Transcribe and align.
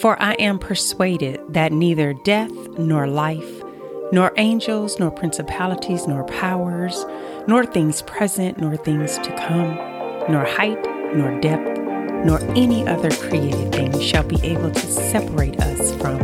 For 0.00 0.20
I 0.22 0.34
am 0.34 0.60
persuaded 0.60 1.40
that 1.48 1.72
neither 1.72 2.12
death 2.14 2.52
nor 2.78 3.08
life, 3.08 3.62
nor 4.12 4.32
angels, 4.36 5.00
nor 5.00 5.10
principalities, 5.10 6.06
nor 6.06 6.22
powers, 6.24 7.04
nor 7.48 7.66
things 7.66 8.02
present, 8.02 8.58
nor 8.58 8.76
things 8.76 9.18
to 9.18 9.34
come, 9.36 9.74
nor 10.30 10.44
height, 10.44 10.80
nor 11.16 11.40
depth, 11.40 11.80
nor 12.24 12.40
any 12.56 12.86
other 12.86 13.10
created 13.10 13.72
thing 13.72 13.98
shall 14.00 14.22
be 14.22 14.40
able 14.44 14.70
to 14.70 14.86
separate 14.86 15.60
us 15.60 15.92
from 15.96 16.18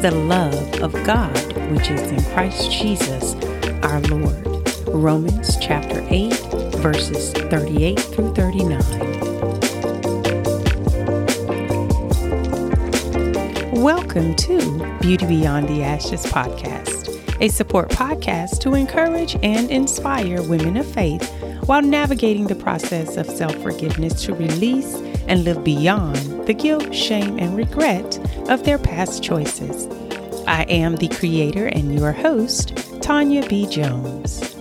the 0.00 0.12
love 0.12 0.80
of 0.80 0.92
God 1.04 1.36
which 1.72 1.90
is 1.90 2.02
in 2.12 2.22
Christ 2.32 2.70
Jesus 2.70 3.34
our 3.82 4.00
Lord. 4.02 4.46
Romans 4.86 5.56
chapter 5.60 6.06
8, 6.08 6.32
verses 6.76 7.32
38 7.32 7.98
through 7.98 8.34
39. 8.34 9.05
Welcome 14.16 14.34
to 14.34 14.98
Beauty 15.02 15.26
Beyond 15.26 15.68
the 15.68 15.82
Ashes 15.82 16.24
podcast, 16.24 17.38
a 17.42 17.48
support 17.48 17.90
podcast 17.90 18.60
to 18.60 18.72
encourage 18.72 19.36
and 19.42 19.70
inspire 19.70 20.40
women 20.40 20.78
of 20.78 20.86
faith 20.86 21.30
while 21.66 21.82
navigating 21.82 22.46
the 22.46 22.54
process 22.54 23.18
of 23.18 23.26
self 23.26 23.54
forgiveness 23.56 24.24
to 24.24 24.34
release 24.34 24.94
and 25.28 25.44
live 25.44 25.62
beyond 25.62 26.46
the 26.46 26.54
guilt, 26.54 26.94
shame, 26.94 27.38
and 27.38 27.58
regret 27.58 28.18
of 28.48 28.64
their 28.64 28.78
past 28.78 29.22
choices. 29.22 29.86
I 30.46 30.62
am 30.62 30.96
the 30.96 31.08
creator 31.08 31.66
and 31.66 31.94
your 31.94 32.12
host, 32.12 32.74
Tonya 33.02 33.46
B. 33.46 33.66
Jones. 33.66 34.55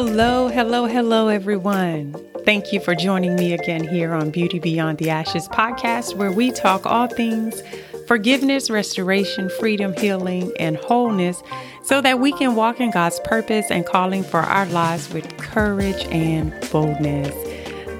Hello, 0.00 0.46
hello, 0.46 0.86
hello, 0.86 1.26
everyone. 1.26 2.14
Thank 2.44 2.72
you 2.72 2.78
for 2.78 2.94
joining 2.94 3.34
me 3.34 3.52
again 3.52 3.82
here 3.82 4.12
on 4.12 4.30
Beauty 4.30 4.60
Beyond 4.60 4.98
the 4.98 5.10
Ashes 5.10 5.48
podcast, 5.48 6.14
where 6.14 6.30
we 6.30 6.52
talk 6.52 6.86
all 6.86 7.08
things 7.08 7.64
forgiveness, 8.06 8.70
restoration, 8.70 9.50
freedom, 9.58 9.92
healing, 9.94 10.52
and 10.60 10.76
wholeness 10.76 11.42
so 11.82 12.00
that 12.00 12.20
we 12.20 12.30
can 12.30 12.54
walk 12.54 12.78
in 12.78 12.92
God's 12.92 13.18
purpose 13.24 13.72
and 13.72 13.84
calling 13.84 14.22
for 14.22 14.38
our 14.38 14.66
lives 14.66 15.12
with 15.12 15.36
courage 15.36 16.04
and 16.12 16.54
boldness. 16.70 17.34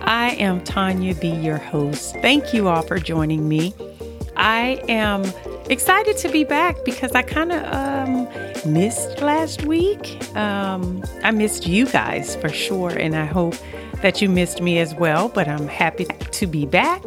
I 0.02 0.36
am 0.38 0.60
Tonya 0.60 1.20
B, 1.20 1.32
your 1.32 1.58
host. 1.58 2.14
Thank 2.22 2.54
you 2.54 2.68
all 2.68 2.82
for 2.82 3.00
joining 3.00 3.48
me. 3.48 3.74
I 4.36 4.80
am 4.88 5.24
excited 5.70 6.16
to 6.18 6.28
be 6.28 6.44
back 6.44 6.84
because 6.84 7.12
I 7.12 7.22
kind 7.22 7.52
of 7.52 7.62
um, 7.72 8.72
missed 8.72 9.20
last 9.20 9.64
week. 9.64 10.18
Um, 10.36 11.04
I 11.22 11.30
missed 11.30 11.66
you 11.66 11.86
guys 11.86 12.36
for 12.36 12.48
sure, 12.48 12.90
and 12.90 13.14
I 13.14 13.24
hope 13.24 13.54
that 14.02 14.22
you 14.22 14.28
missed 14.28 14.60
me 14.60 14.78
as 14.78 14.94
well. 14.94 15.28
But 15.28 15.48
I'm 15.48 15.68
happy 15.68 16.04
to 16.04 16.46
be 16.46 16.66
back, 16.66 17.02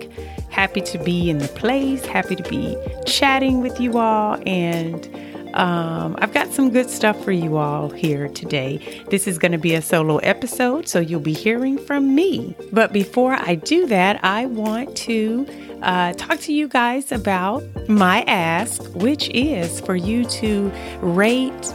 happy 0.50 0.81
to 0.81 0.98
be 0.98 1.30
in 1.30 1.40
the 1.40 1.48
place, 1.50 2.06
happy 2.06 2.36
to 2.36 2.50
be 2.50 2.78
chatting 3.06 3.62
with 3.62 3.80
you 3.80 3.98
all, 3.98 4.38
and 4.45 5.09
um, 5.53 6.16
I've 6.19 6.33
got 6.33 6.52
some 6.53 6.69
good 6.69 6.89
stuff 6.89 7.23
for 7.23 7.31
you 7.31 7.57
all 7.57 7.89
here 7.89 8.27
today. 8.30 9.03
This 9.09 9.27
is 9.27 9.38
going 9.38 9.52
to 9.52 9.57
be 9.57 9.75
a 9.75 9.81
solo 9.81 10.17
episode, 10.17 10.88
so 10.88 10.99
you'll 10.99 11.19
be 11.19 11.33
hearing 11.33 11.77
from 11.77 12.16
me. 12.16 12.55
But 12.71 12.94
before 12.94 13.33
I 13.33 13.55
do 13.55 13.88
that, 13.88 14.23
I 14.23 14.45
want 14.45 14.95
to 14.97 15.47
uh, 15.81 16.13
talk 16.13 16.39
to 16.41 16.53
you 16.53 16.67
guys 16.67 17.11
about 17.11 17.63
my 17.89 18.22
ask, 18.23 18.83
which 18.95 19.29
is 19.29 19.81
for 19.81 19.95
you 19.95 20.25
to 20.25 20.72
rate, 21.02 21.73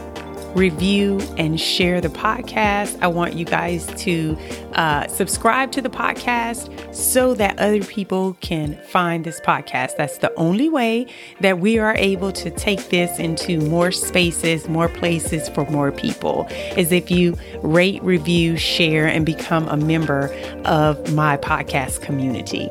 review, 0.57 1.19
and 1.37 1.59
share 1.59 2.01
the 2.01 2.09
podcast. 2.09 2.97
I 3.01 3.07
want 3.07 3.35
you 3.35 3.45
guys 3.45 3.85
to 4.03 4.37
uh, 4.73 5.07
subscribe 5.07 5.71
to 5.73 5.81
the 5.81 5.89
podcast 5.89 6.93
so 6.93 7.33
that 7.35 7.57
other 7.59 7.83
people 7.83 8.35
can 8.41 8.75
find 8.87 9.23
this 9.23 9.39
podcast. 9.41 9.95
That's 9.97 10.17
the 10.17 10.33
only 10.35 10.67
way 10.67 11.07
that 11.41 11.59
we 11.59 11.77
are 11.77 11.95
able 11.95 12.31
to 12.33 12.49
take 12.49 12.89
this 12.89 13.19
into 13.19 13.61
more 13.61 13.91
spaces, 13.91 14.67
more 14.67 14.89
places 14.89 15.47
for 15.49 15.69
more 15.69 15.91
people, 15.91 16.47
is 16.75 16.91
if 16.91 17.11
you 17.11 17.35
rate, 17.61 18.01
review, 18.03 18.57
share, 18.57 19.07
and 19.07 19.25
become 19.25 19.67
a 19.67 19.77
member 19.77 20.33
of 20.65 21.13
my 21.13 21.37
podcast 21.37 22.01
community. 22.01 22.69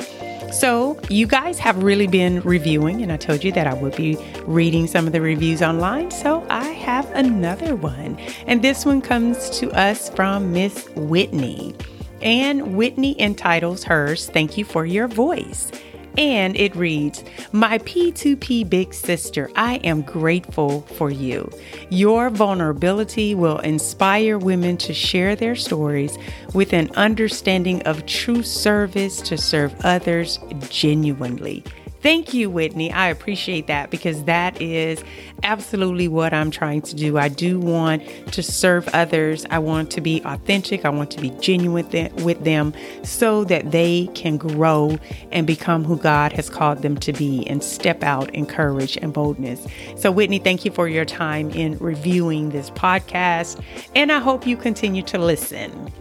So, 0.53 0.99
you 1.11 1.27
guys 1.27 1.59
have 1.59 1.83
really 1.83 2.07
been 2.07 2.41
reviewing, 2.41 3.03
and 3.03 3.13
I 3.13 3.17
told 3.17 3.45
you 3.45 3.53
that 3.53 3.67
I 3.67 3.75
would 3.75 3.97
be 3.97 4.17
reading 4.45 4.87
some 4.87 5.07
of 5.07 5.13
the 5.13 5.21
reviews 5.21 5.61
online. 5.61 6.11
So, 6.11 6.47
I 6.49 6.69
have 6.87 7.11
another 7.17 7.75
one, 7.75 8.17
and 8.47 8.63
this 8.63 8.87
one 8.87 9.01
comes 9.03 9.51
to 9.59 9.73
us 9.73 10.09
from 10.11 10.53
Miss 10.53 10.89
Whitney. 10.95 11.75
And 12.23 12.77
Whitney 12.77 13.21
entitles 13.21 13.83
hers, 13.83 14.31
Thank 14.31 14.57
You 14.57 14.65
for 14.65 14.87
Your 14.87 15.09
Voice 15.09 15.73
and 16.19 16.57
it 16.57 16.75
reads 16.75 17.25
My 17.53 17.79
P2P 17.79 18.69
big 18.69 18.95
sister, 18.95 19.51
I 19.55 19.77
am 19.77 20.03
grateful 20.03 20.83
for 20.83 21.11
you. 21.11 21.51
Your 21.91 22.31
vulnerability 22.31 23.35
will 23.35 23.59
inspire 23.59 24.39
women 24.39 24.77
to 24.79 24.95
share 24.95 25.37
their 25.37 25.57
stories 25.57 26.17
with 26.55 26.73
an 26.73 26.91
understanding 26.97 27.83
of 27.83 28.07
true 28.07 28.43
service 28.43 29.21
to 29.23 29.37
serve 29.37 29.75
others 29.85 30.39
genuinely. 30.71 31.63
Thank 32.06 32.33
you, 32.33 32.49
Whitney. 32.50 32.93
I 32.93 33.09
appreciate 33.09 33.67
that 33.67 33.91
because 33.91 34.22
that 34.27 34.62
is 34.62 35.03
absolutely 35.43 36.06
what 36.06 36.33
I'm 36.33 36.53
trying 36.53 36.83
to 36.83 36.94
do. 36.94 37.19
I 37.19 37.27
do 37.27 37.59
want 37.59 38.06
to 38.31 38.44
serve 38.44 38.87
others. 38.93 39.44
I 39.50 39.59
want 39.59 39.91
to 39.91 40.00
be 40.00 40.22
authentic. 40.25 40.84
I 40.84 40.91
want 40.91 41.11
to 41.11 41.21
be 41.21 41.31
genuine 41.41 42.15
with 42.22 42.45
them 42.45 42.75
so 43.03 43.43
that 43.47 43.72
they 43.72 44.09
can 44.15 44.37
grow 44.37 45.00
and 45.33 45.49
become 45.49 45.83
who 45.83 45.97
God 45.99 46.33
has 46.34 46.49
called 46.49 46.83
them 46.83 46.97
to 46.99 47.12
be 47.12 47.45
and 47.49 47.61
step 47.61 48.05
out 48.05 48.33
in 48.33 48.47
courage 48.47 48.97
and 48.99 49.12
boldness. 49.12 49.66
So, 49.97 50.12
Whitney, 50.12 50.39
thank 50.39 50.65
you 50.65 50.71
for 50.71 50.87
your 50.87 51.05
time 51.05 51.50
in 51.50 51.77
reviewing 51.78 52.50
this 52.50 52.71
podcast. 52.71 53.61
And 53.97 54.12
I 54.12 54.21
hope 54.21 54.47
you 54.47 54.56
continue 54.56 55.03
to 55.03 55.19
listen. 55.19 55.93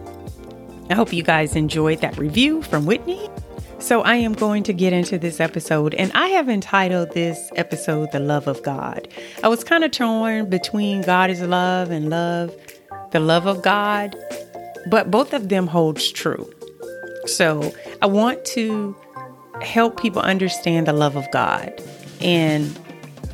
I 0.91 0.93
hope 0.93 1.11
you 1.11 1.23
guys 1.23 1.55
enjoyed 1.55 2.01
that 2.01 2.15
review 2.15 2.61
from 2.61 2.85
Whitney. 2.85 3.27
So, 3.77 4.01
I 4.01 4.15
am 4.15 4.33
going 4.33 4.63
to 4.63 4.73
get 4.73 4.93
into 4.93 5.19
this 5.19 5.39
episode, 5.39 5.93
and 5.95 6.11
I 6.13 6.29
have 6.29 6.49
entitled 6.49 7.11
this 7.11 7.51
episode 7.55 8.11
The 8.11 8.19
Love 8.19 8.47
of 8.47 8.63
God. 8.63 9.07
I 9.43 9.49
was 9.49 9.63
kind 9.63 9.83
of 9.83 9.91
torn 9.91 10.49
between 10.49 11.01
God 11.01 11.29
is 11.29 11.41
love 11.41 11.91
and 11.91 12.09
love, 12.09 12.55
the 13.11 13.19
love 13.19 13.45
of 13.45 13.61
God, 13.61 14.15
but 14.89 15.11
both 15.11 15.33
of 15.33 15.49
them 15.49 15.67
holds 15.67 16.09
true. 16.09 16.49
So, 17.25 17.75
I 18.01 18.07
want 18.07 18.43
to 18.45 18.95
help 19.61 20.01
people 20.01 20.21
understand 20.21 20.87
the 20.87 20.93
love 20.93 21.17
of 21.17 21.29
God. 21.31 21.79
And 22.21 22.79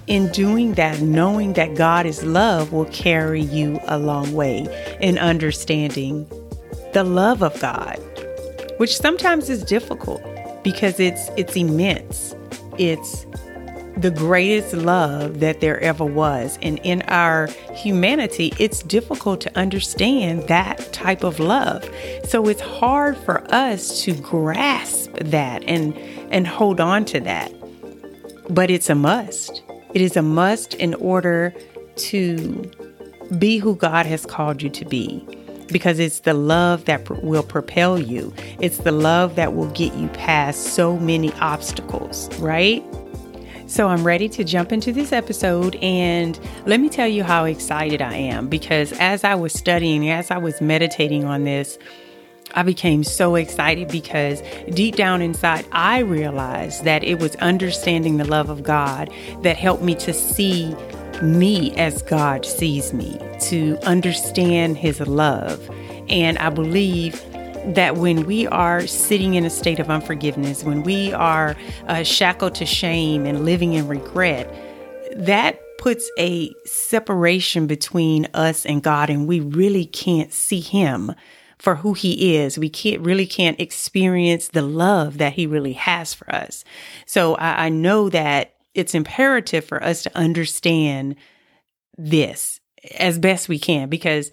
in 0.07 0.31
doing 0.31 0.73
that, 0.73 1.01
knowing 1.01 1.53
that 1.53 1.75
God 1.75 2.05
is 2.07 2.23
love 2.23 2.73
will 2.73 2.85
carry 2.85 3.41
you 3.41 3.79
a 3.83 3.97
long 3.97 4.33
way 4.33 4.67
in 4.99 5.19
understanding 5.19 6.27
the 6.93 7.03
love 7.03 7.41
of 7.43 7.57
God, 7.61 7.97
which 8.77 8.97
sometimes 8.97 9.49
is 9.49 9.63
difficult 9.63 10.21
because 10.63 10.99
it's 10.99 11.29
it's 11.37 11.55
immense. 11.55 12.35
It's 12.77 13.25
the 13.97 14.11
greatest 14.11 14.73
love 14.73 15.39
that 15.41 15.59
there 15.59 15.79
ever 15.81 16.05
was. 16.05 16.57
And 16.61 16.79
in 16.79 17.01
our 17.03 17.47
humanity, 17.73 18.53
it's 18.57 18.81
difficult 18.83 19.41
to 19.41 19.57
understand 19.57 20.47
that 20.47 20.91
type 20.93 21.23
of 21.23 21.39
love. 21.39 21.89
So 22.27 22.47
it's 22.47 22.61
hard 22.61 23.17
for 23.17 23.43
us 23.53 24.01
to 24.03 24.13
grasp 24.15 25.11
that 25.15 25.63
and 25.65 25.95
and 26.31 26.47
hold 26.47 26.79
on 26.79 27.05
to 27.05 27.19
that. 27.21 27.51
But 28.49 28.69
it's 28.69 28.89
a 28.89 28.95
must. 28.95 29.61
It 29.93 30.01
is 30.01 30.15
a 30.15 30.21
must 30.21 30.73
in 30.75 30.93
order 30.95 31.53
to 31.97 32.71
be 33.37 33.57
who 33.57 33.75
God 33.75 34.05
has 34.05 34.25
called 34.25 34.61
you 34.61 34.69
to 34.69 34.85
be 34.85 35.25
because 35.71 35.99
it's 35.99 36.21
the 36.21 36.33
love 36.33 36.85
that 36.85 37.09
will 37.23 37.43
propel 37.43 37.99
you. 37.99 38.33
It's 38.59 38.77
the 38.77 38.91
love 38.91 39.35
that 39.35 39.55
will 39.55 39.69
get 39.71 39.93
you 39.93 40.07
past 40.09 40.73
so 40.73 40.97
many 40.97 41.33
obstacles, 41.33 42.29
right? 42.39 42.83
So 43.67 43.87
I'm 43.87 44.03
ready 44.03 44.27
to 44.29 44.43
jump 44.43 44.73
into 44.73 44.91
this 44.91 45.13
episode 45.13 45.77
and 45.77 46.37
let 46.65 46.81
me 46.81 46.89
tell 46.89 47.07
you 47.07 47.23
how 47.23 47.45
excited 47.45 48.01
I 48.01 48.15
am 48.15 48.49
because 48.49 48.91
as 48.99 49.23
I 49.23 49.35
was 49.35 49.53
studying, 49.53 50.09
as 50.09 50.29
I 50.29 50.39
was 50.39 50.59
meditating 50.59 51.23
on 51.23 51.45
this, 51.45 51.77
I 52.53 52.63
became 52.63 53.05
so 53.05 53.35
excited 53.35 53.87
because 53.87 54.43
deep 54.73 54.97
down 54.97 55.21
inside, 55.21 55.65
I 55.71 55.99
realized 55.99 56.83
that 56.83 57.03
it 57.05 57.19
was 57.19 57.35
understanding 57.37 58.17
the 58.17 58.25
love 58.25 58.49
of 58.49 58.63
God 58.63 59.09
that 59.43 59.55
helped 59.55 59.83
me 59.83 59.95
to 59.95 60.13
see 60.13 60.75
me 61.21 61.75
as 61.77 62.01
God 62.03 62.45
sees 62.45 62.93
me, 62.93 63.19
to 63.41 63.77
understand 63.83 64.77
His 64.77 64.99
love. 65.01 65.69
And 66.09 66.37
I 66.39 66.49
believe 66.49 67.21
that 67.75 67.97
when 67.97 68.25
we 68.25 68.47
are 68.47 68.87
sitting 68.87 69.35
in 69.35 69.45
a 69.45 69.49
state 69.49 69.79
of 69.79 69.89
unforgiveness, 69.89 70.63
when 70.63 70.83
we 70.83 71.13
are 71.13 71.55
uh, 71.87 72.03
shackled 72.03 72.55
to 72.55 72.65
shame 72.65 73.25
and 73.25 73.45
living 73.45 73.73
in 73.73 73.87
regret, 73.87 74.51
that 75.15 75.59
puts 75.77 76.09
a 76.17 76.53
separation 76.65 77.67
between 77.67 78.27
us 78.33 78.65
and 78.65 78.83
God, 78.83 79.09
and 79.09 79.27
we 79.27 79.39
really 79.39 79.85
can't 79.85 80.31
see 80.33 80.59
Him 80.59 81.13
for 81.57 81.75
who 81.75 81.93
He 81.93 82.35
is. 82.37 82.57
We 82.57 82.69
can't 82.69 83.01
really 83.01 83.27
can't 83.27 83.59
experience 83.59 84.47
the 84.47 84.61
love 84.61 85.17
that 85.19 85.33
He 85.33 85.45
really 85.45 85.73
has 85.73 86.13
for 86.13 86.33
us. 86.33 86.63
So 87.05 87.35
I, 87.35 87.65
I 87.65 87.69
know 87.69 88.09
that 88.09 88.53
it's 88.73 88.95
imperative 88.95 89.65
for 89.65 89.83
us 89.83 90.03
to 90.03 90.17
understand 90.17 91.15
this 91.97 92.59
as 92.97 93.19
best 93.19 93.49
we 93.49 93.59
can 93.59 93.89
because 93.89 94.31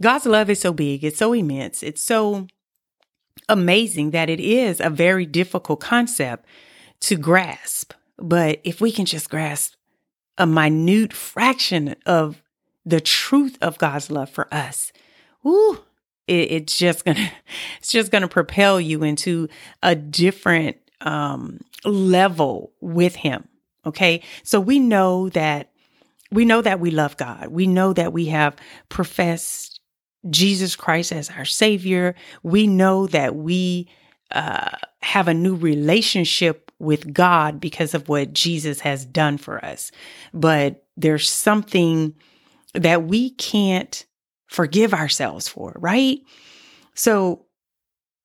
God's 0.00 0.26
love 0.26 0.50
is 0.50 0.60
so 0.60 0.72
big, 0.72 1.02
it's 1.02 1.18
so 1.18 1.32
immense, 1.32 1.82
it's 1.82 2.02
so 2.02 2.46
amazing 3.48 4.10
that 4.10 4.30
it 4.30 4.40
is 4.40 4.80
a 4.80 4.90
very 4.90 5.26
difficult 5.26 5.80
concept 5.80 6.46
to 7.00 7.16
grasp. 7.16 7.92
But 8.18 8.60
if 8.64 8.80
we 8.80 8.92
can 8.92 9.04
just 9.04 9.30
grasp 9.30 9.74
a 10.36 10.46
minute 10.46 11.12
fraction 11.12 11.96
of 12.06 12.42
the 12.84 13.00
truth 13.00 13.58
of 13.60 13.78
God's 13.78 14.10
love 14.10 14.30
for 14.30 14.52
us, 14.52 14.92
ooh, 15.46 15.78
it, 16.26 16.52
it's 16.52 16.78
just 16.78 17.04
gonna 17.04 17.32
it's 17.78 17.90
just 17.90 18.12
gonna 18.12 18.28
propel 18.28 18.80
you 18.80 19.02
into 19.02 19.48
a 19.82 19.94
different 19.94 20.76
um, 21.00 21.60
level 21.84 22.72
with 22.80 23.16
Him. 23.16 23.48
Okay, 23.86 24.22
so 24.42 24.60
we 24.60 24.78
know 24.78 25.28
that 25.30 25.70
we 26.30 26.44
know 26.44 26.60
that 26.60 26.80
we 26.80 26.90
love 26.90 27.16
God. 27.16 27.48
We 27.48 27.66
know 27.66 27.92
that 27.94 28.12
we 28.12 28.26
have 28.26 28.56
professed 28.88 29.80
Jesus 30.28 30.76
Christ 30.76 31.12
as 31.12 31.30
our 31.30 31.44
Savior. 31.44 32.14
We 32.42 32.66
know 32.66 33.06
that 33.06 33.34
we 33.34 33.88
uh, 34.30 34.76
have 35.00 35.28
a 35.28 35.34
new 35.34 35.54
relationship 35.54 36.70
with 36.78 37.12
God 37.12 37.60
because 37.60 37.94
of 37.94 38.08
what 38.08 38.32
Jesus 38.32 38.80
has 38.80 39.04
done 39.04 39.38
for 39.38 39.64
us. 39.64 39.90
But 40.34 40.84
there's 40.96 41.30
something 41.30 42.14
that 42.74 43.04
we 43.04 43.30
can't 43.30 44.04
forgive 44.46 44.92
ourselves 44.92 45.48
for, 45.48 45.74
right? 45.78 46.18
So 46.94 47.46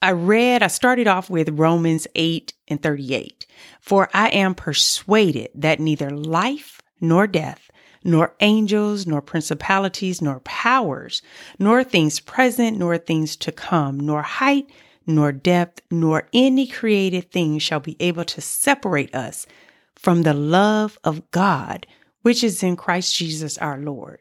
I 0.03 0.11
read, 0.11 0.61
I 0.61 0.67
started 0.67 1.07
off 1.07 1.29
with 1.29 1.57
Romans 1.57 2.07
8 2.13 2.51
and 2.67 2.83
38. 2.83 3.45
For 3.79 4.09
I 4.13 4.27
am 4.31 4.53
persuaded 4.53 5.49
that 5.55 5.79
neither 5.79 6.09
life 6.09 6.81
nor 6.99 7.25
death, 7.25 7.71
nor 8.03 8.35
angels, 8.41 9.07
nor 9.07 9.21
principalities, 9.21 10.21
nor 10.21 10.41
powers, 10.41 11.21
nor 11.57 11.85
things 11.85 12.19
present, 12.19 12.77
nor 12.77 12.97
things 12.97 13.37
to 13.37 13.53
come, 13.53 13.97
nor 13.97 14.23
height, 14.23 14.69
nor 15.07 15.31
depth, 15.31 15.81
nor 15.89 16.27
any 16.33 16.67
created 16.67 17.31
thing 17.31 17.57
shall 17.57 17.79
be 17.79 17.95
able 18.01 18.25
to 18.25 18.41
separate 18.41 19.15
us 19.15 19.45
from 19.95 20.23
the 20.23 20.33
love 20.33 20.99
of 21.05 21.31
God, 21.31 21.87
which 22.23 22.43
is 22.43 22.61
in 22.61 22.75
Christ 22.75 23.15
Jesus 23.15 23.57
our 23.57 23.77
Lord. 23.77 24.19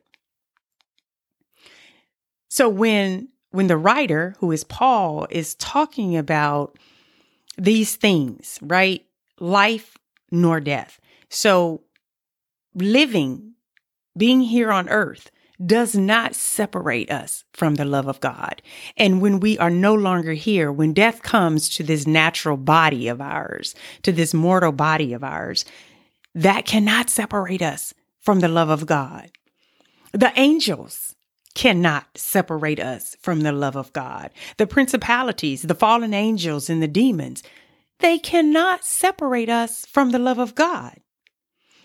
So 2.49 2.69
when 2.69 3.32
when 3.53 3.69
the 3.69 3.77
writer, 3.77 4.35
who 4.39 4.51
is 4.51 4.65
Paul, 4.65 5.27
is 5.31 5.55
talking 5.55 6.17
about 6.17 6.77
these 7.57 7.97
things, 7.97 8.59
right? 8.63 9.05
Life 9.39 9.97
nor 10.31 10.61
death. 10.61 11.01
So 11.29 11.83
living, 12.75 13.55
being 14.17 14.41
here 14.41 14.73
on 14.73 14.89
earth, 14.89 15.31
does 15.65 15.95
not 15.95 16.35
separate 16.35 17.11
us 17.11 17.45
from 17.53 17.77
the 17.77 17.85
love 17.85 18.09
of 18.09 18.21
God. 18.21 18.63
And 18.97 19.21
when 19.21 19.39
we 19.39 19.59
are 19.59 19.71
no 19.71 19.95
longer 19.95 20.33
here, 20.33 20.73
when 20.73 20.93
death 20.93 21.23
comes 21.23 21.69
to 21.71 21.83
this 21.83 22.07
natural 22.07 22.57
body 22.57 23.07
of 23.09 23.21
ours, 23.21 23.75
to 24.03 24.13
this 24.13 24.35
mortal 24.35 24.73
body 24.73 25.13
of 25.13 25.23
ours, 25.23 25.65
that 26.35 26.65
cannot 26.65 27.11
separate 27.11 27.63
us 27.63 27.95
from 28.21 28.41
the 28.41 28.49
love 28.49 28.71
of 28.71 28.87
God. 28.87 29.31
The 30.13 30.33
angels 30.37 31.12
cannot 31.55 32.07
separate 32.17 32.81
us 32.81 33.17
from 33.21 33.41
the 33.41 33.53
love 33.53 33.77
of 33.77 33.93
God. 33.93 34.31
The 34.57 34.67
principalities, 34.67 35.63
the 35.63 35.75
fallen 35.75 36.15
angels, 36.15 36.71
and 36.71 36.83
the 36.83 36.89
demons, 36.89 37.43
they 38.01 38.19
cannot 38.19 38.85
separate 38.85 39.49
us 39.49 39.87
from 39.87 40.11
the 40.11 40.19
love 40.19 40.39
of 40.39 40.55
God. 40.55 40.99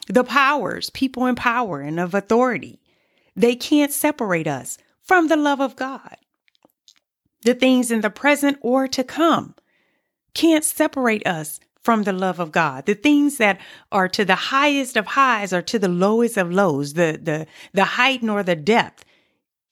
The 0.07 0.23
powers, 0.23 0.89
people 0.89 1.25
in 1.25 1.35
power 1.35 1.81
and 1.81 1.99
of 1.99 2.13
authority, 2.13 2.79
they 3.35 3.55
can't 3.55 3.91
separate 3.91 4.47
us 4.47 4.77
from 5.01 5.27
the 5.27 5.35
love 5.35 5.59
of 5.59 5.75
God. 5.75 6.15
The 7.43 7.53
things 7.53 7.91
in 7.91 8.01
the 8.01 8.09
present 8.09 8.57
or 8.61 8.87
to 8.87 9.03
come 9.03 9.55
can't 10.33 10.63
separate 10.63 11.25
us 11.27 11.59
from 11.81 12.03
the 12.03 12.13
love 12.13 12.39
of 12.39 12.51
God. 12.51 12.85
The 12.85 12.95
things 12.95 13.37
that 13.37 13.61
are 13.91 14.09
to 14.09 14.25
the 14.25 14.35
highest 14.35 14.97
of 14.97 15.05
highs 15.05 15.53
or 15.53 15.61
to 15.61 15.79
the 15.79 15.87
lowest 15.87 16.35
of 16.35 16.51
lows, 16.51 16.93
the 16.93 17.19
the 17.21 17.47
the 17.73 17.85
height 17.85 18.23
nor 18.23 18.43
the 18.43 18.55
depth 18.55 19.05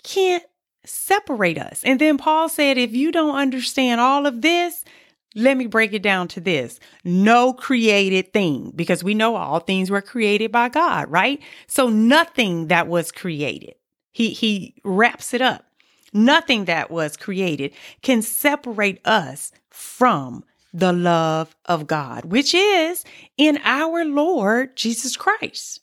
can't 0.05 0.43
separate 0.85 1.57
us. 1.57 1.81
And 1.83 1.99
then 1.99 2.17
Paul 2.17 2.47
said, 2.47 2.77
if 2.77 2.93
you 2.93 3.11
don't 3.11 3.35
understand 3.35 3.99
all 3.99 4.25
of 4.25 4.41
this, 4.41 4.85
let 5.33 5.57
me 5.57 5.65
break 5.65 5.91
it 5.93 6.03
down 6.03 6.27
to 6.29 6.39
this. 6.39 6.79
No 7.03 7.51
created 7.51 8.31
thing, 8.31 8.71
because 8.75 9.03
we 9.03 9.13
know 9.13 9.35
all 9.35 9.59
things 9.59 9.89
were 9.89 10.01
created 10.01 10.51
by 10.51 10.69
God, 10.69 11.09
right? 11.09 11.41
So 11.67 11.89
nothing 11.89 12.67
that 12.67 12.87
was 12.87 13.11
created, 13.11 13.75
he, 14.11 14.29
he 14.29 14.75
wraps 14.83 15.33
it 15.33 15.41
up. 15.41 15.65
Nothing 16.13 16.65
that 16.65 16.89
was 16.89 17.17
created 17.17 17.73
can 18.01 18.21
separate 18.21 19.05
us 19.05 19.51
from 19.69 20.45
the 20.73 20.93
love 20.93 21.55
of 21.65 21.87
God, 21.87 22.25
which 22.25 22.53
is 22.53 23.03
in 23.37 23.59
our 23.65 24.05
Lord 24.05 24.77
Jesus 24.77 25.17
Christ. 25.17 25.81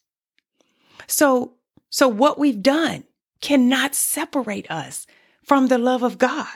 So, 1.07 1.55
so 1.91 2.09
what 2.09 2.39
we've 2.39 2.63
done 2.63 3.05
cannot 3.43 3.95
separate 3.95 4.71
us 4.71 5.07
from 5.45 5.67
the 5.67 5.79
love 5.79 6.03
of 6.03 6.17
God. 6.17 6.49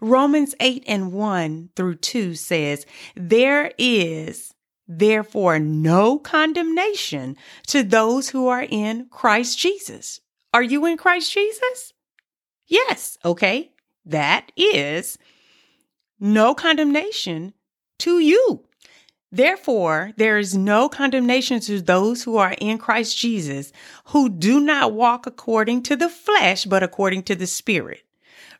Romans 0.00 0.54
8 0.60 0.84
and 0.86 1.12
1 1.12 1.70
through 1.74 1.96
2 1.96 2.34
says, 2.34 2.86
There 3.16 3.72
is 3.78 4.54
therefore 4.86 5.58
no 5.58 6.18
condemnation 6.18 7.36
to 7.68 7.82
those 7.82 8.28
who 8.28 8.48
are 8.48 8.66
in 8.68 9.06
Christ 9.10 9.58
Jesus. 9.58 10.20
Are 10.54 10.62
you 10.62 10.86
in 10.86 10.96
Christ 10.96 11.32
Jesus? 11.32 11.92
Yes. 12.66 13.18
Okay. 13.24 13.70
That 14.04 14.50
is 14.56 15.18
no 16.18 16.54
condemnation 16.54 17.54
to 18.00 18.18
you. 18.18 18.64
Therefore, 19.32 20.12
there 20.18 20.38
is 20.38 20.54
no 20.54 20.88
condemnation 20.88 21.58
to 21.60 21.80
those 21.80 22.22
who 22.22 22.36
are 22.36 22.54
in 22.60 22.76
Christ 22.76 23.16
Jesus, 23.16 23.72
who 24.06 24.28
do 24.28 24.60
not 24.60 24.92
walk 24.92 25.26
according 25.26 25.82
to 25.84 25.96
the 25.96 26.10
flesh, 26.10 26.66
but 26.66 26.82
according 26.82 27.22
to 27.24 27.34
the 27.34 27.46
Spirit. 27.46 28.02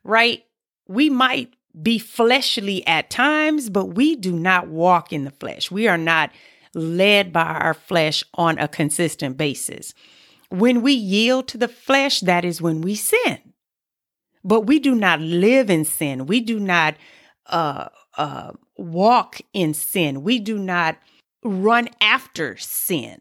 Right? 0.03 0.45
we 0.93 1.09
might 1.09 1.55
be 1.81 1.99
fleshly 1.99 2.87
at 2.87 3.11
times, 3.11 3.71
but 3.71 3.87
we 3.87 4.15
do 4.17 4.33
not 4.33 4.69
walk 4.69 5.13
in 5.13 5.25
the 5.25 5.31
flesh. 5.31 5.71
We 5.71 5.89
are 5.89 5.99
not 5.99 6.31
led 6.75 7.33
by 7.33 7.45
our 7.45 7.75
flesh 7.75 8.23
on 8.35 8.59
a 8.59 8.69
consistent 8.69 9.37
basis. 9.37 9.95
When 10.51 10.83
we 10.83 10.93
yield 10.93 11.49
to 11.49 11.59
the 11.59 11.69
flesh, 11.69 12.21
that 12.21 12.45
is 12.45 12.61
when 12.61 12.83
we 12.83 12.95
sin. 12.95 13.39
But 14.45 14.63
we 14.63 14.79
do 14.81 14.95
not 14.95 15.21
live 15.21 15.71
in 15.71 15.85
sin. 15.85 16.27
We 16.27 16.41
do 16.41 16.61
not 16.61 16.97
uh, 17.47 17.89
uh, 18.19 18.53
walk 18.83 19.41
in 19.53 19.73
sin. 19.75 20.23
We 20.23 20.39
do 20.39 20.59
not 20.59 20.99
run 21.45 21.89
after 22.01 22.57
sin. 22.57 23.21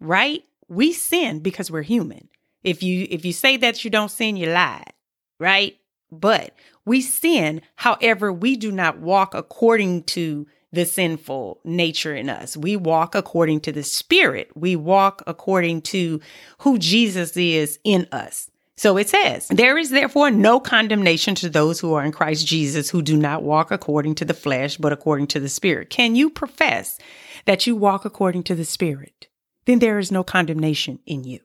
Right? 0.00 0.42
We 0.68 0.92
sin 0.92 1.40
because 1.40 1.70
we're 1.70 1.82
human. 1.82 2.28
If 2.62 2.82
you 2.82 3.06
if 3.08 3.24
you 3.24 3.32
say 3.32 3.56
that 3.58 3.84
you 3.84 3.90
don't 3.90 4.10
sin, 4.10 4.36
you 4.36 4.48
lied. 4.48 4.92
Right? 5.38 5.76
But 6.10 6.54
we 6.84 7.00
sin, 7.00 7.62
however, 7.76 8.32
we 8.32 8.56
do 8.56 8.70
not 8.70 8.98
walk 8.98 9.34
according 9.34 10.04
to 10.04 10.46
the 10.72 10.84
sinful 10.84 11.60
nature 11.64 12.14
in 12.14 12.28
us. 12.28 12.56
We 12.56 12.76
walk 12.76 13.14
according 13.14 13.60
to 13.60 13.72
the 13.72 13.82
Spirit. 13.82 14.50
We 14.54 14.76
walk 14.76 15.22
according 15.26 15.82
to 15.82 16.20
who 16.58 16.78
Jesus 16.78 17.36
is 17.36 17.78
in 17.82 18.06
us. 18.12 18.50
So 18.76 18.98
it 18.98 19.08
says, 19.08 19.48
There 19.48 19.78
is 19.78 19.90
therefore 19.90 20.30
no 20.30 20.60
condemnation 20.60 21.34
to 21.36 21.48
those 21.48 21.80
who 21.80 21.94
are 21.94 22.04
in 22.04 22.12
Christ 22.12 22.46
Jesus 22.46 22.90
who 22.90 23.00
do 23.00 23.16
not 23.16 23.42
walk 23.42 23.70
according 23.70 24.16
to 24.16 24.24
the 24.24 24.34
flesh, 24.34 24.76
but 24.76 24.92
according 24.92 25.28
to 25.28 25.40
the 25.40 25.48
Spirit. 25.48 25.88
Can 25.88 26.14
you 26.14 26.28
profess 26.28 26.98
that 27.46 27.66
you 27.66 27.74
walk 27.74 28.04
according 28.04 28.42
to 28.44 28.54
the 28.54 28.64
Spirit? 28.64 29.28
Then 29.64 29.78
there 29.78 29.98
is 29.98 30.12
no 30.12 30.22
condemnation 30.22 30.98
in 31.06 31.24
you. 31.24 31.40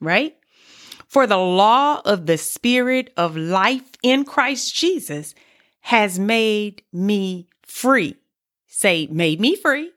Right? 0.00 0.36
For 1.06 1.26
the 1.26 1.38
law 1.38 2.00
of 2.04 2.24
the 2.24 2.38
Spirit 2.38 3.12
of 3.16 3.36
life 3.36 3.90
in 4.02 4.24
Christ 4.24 4.74
Jesus 4.74 5.34
has 5.82 6.18
made 6.18 6.82
me 6.92 7.48
free. 7.66 8.16
Say, 8.66 9.06
made 9.10 9.38
me 9.38 9.54
free. 9.54 9.90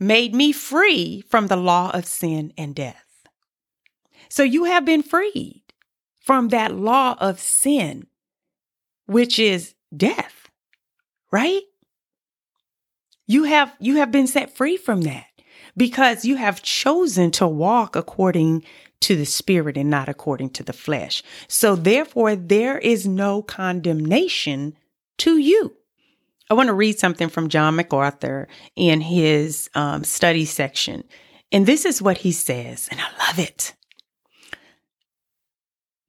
Made 0.00 0.34
me 0.34 0.52
free 0.52 1.22
from 1.28 1.46
the 1.46 1.56
law 1.56 1.90
of 1.92 2.04
sin 2.06 2.52
and 2.58 2.74
death. 2.74 3.07
So 4.38 4.44
you 4.44 4.66
have 4.66 4.84
been 4.84 5.02
freed 5.02 5.64
from 6.20 6.50
that 6.50 6.72
law 6.72 7.16
of 7.18 7.40
sin, 7.40 8.06
which 9.06 9.40
is 9.40 9.74
death, 9.92 10.48
right? 11.32 11.62
You 13.26 13.42
have 13.42 13.74
you 13.80 13.96
have 13.96 14.12
been 14.12 14.28
set 14.28 14.56
free 14.56 14.76
from 14.76 15.00
that 15.00 15.26
because 15.76 16.24
you 16.24 16.36
have 16.36 16.62
chosen 16.62 17.32
to 17.32 17.48
walk 17.48 17.96
according 17.96 18.62
to 19.00 19.16
the 19.16 19.26
spirit 19.26 19.76
and 19.76 19.90
not 19.90 20.08
according 20.08 20.50
to 20.50 20.62
the 20.62 20.72
flesh. 20.72 21.20
So 21.48 21.74
therefore 21.74 22.36
there 22.36 22.78
is 22.78 23.08
no 23.08 23.42
condemnation 23.42 24.76
to 25.16 25.38
you. 25.38 25.74
I 26.48 26.54
want 26.54 26.68
to 26.68 26.74
read 26.74 27.00
something 27.00 27.28
from 27.28 27.48
John 27.48 27.74
MacArthur 27.74 28.46
in 28.76 29.00
his 29.00 29.68
um, 29.74 30.04
study 30.04 30.44
section. 30.44 31.02
And 31.50 31.66
this 31.66 31.84
is 31.84 32.00
what 32.00 32.18
he 32.18 32.30
says, 32.30 32.88
and 32.92 33.00
I 33.00 33.26
love 33.26 33.40
it. 33.40 33.74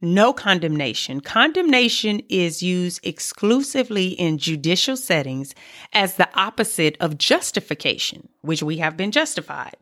No 0.01 0.31
condemnation. 0.31 1.19
Condemnation 1.19 2.21
is 2.29 2.63
used 2.63 3.05
exclusively 3.05 4.09
in 4.09 4.37
judicial 4.37 4.95
settings 4.95 5.53
as 5.91 6.15
the 6.15 6.29
opposite 6.39 6.95
of 7.01 7.17
justification, 7.17 8.29
which 8.41 8.63
we 8.63 8.77
have 8.77 8.95
been 8.95 9.11
justified. 9.11 9.75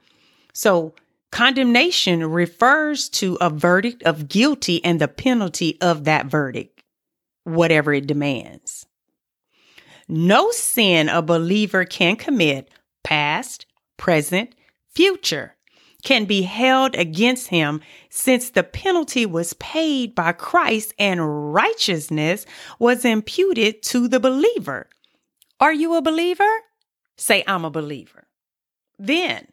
So, 0.53 0.95
condemnation 1.31 2.25
refers 2.31 3.09
to 3.09 3.37
a 3.39 3.51
verdict 3.51 4.01
of 4.03 4.27
guilty 4.27 4.83
and 4.83 4.99
the 4.99 5.07
penalty 5.07 5.77
of 5.81 6.05
that 6.05 6.25
verdict, 6.25 6.81
whatever 7.43 7.93
it 7.93 8.07
demands. 8.07 8.87
No 10.07 10.49
sin 10.49 11.09
a 11.09 11.21
believer 11.21 11.85
can 11.85 12.15
commit, 12.15 12.71
past, 13.03 13.67
present, 13.97 14.55
future, 14.89 15.56
can 16.07 16.23
be 16.23 16.43
held 16.43 16.95
against 16.95 17.49
him 17.49 17.81
since 18.09 18.51
the 18.51 18.63
penalty 18.63 19.25
was 19.25 19.51
paid 19.55 20.15
by 20.15 20.31
Christ 20.31 20.93
and 20.97 21.53
righteousness 21.53 22.45
was 22.79 23.03
imputed 23.03 23.83
to 23.83 24.07
the 24.07 24.21
believer. 24.21 24.87
Are 25.59 25.73
you 25.73 25.95
a 25.95 26.01
believer? 26.01 26.49
Say, 27.17 27.43
I'm 27.45 27.65
a 27.65 27.69
believer. 27.69 28.25
Then 28.97 29.49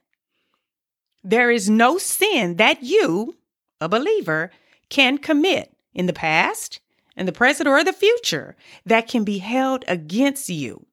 there 1.24 1.50
is 1.50 1.68
no 1.68 1.98
sin 1.98 2.54
that 2.58 2.84
you, 2.84 3.34
a 3.80 3.88
believer, 3.88 4.52
can 4.90 5.18
commit 5.18 5.74
in 5.92 6.06
the 6.06 6.12
past, 6.12 6.78
in 7.16 7.26
the 7.26 7.32
present, 7.32 7.68
or 7.68 7.82
the 7.82 7.92
future 7.92 8.54
that 8.86 9.08
can 9.08 9.24
be 9.24 9.38
held 9.38 9.84
against 9.88 10.48
you. 10.48 10.86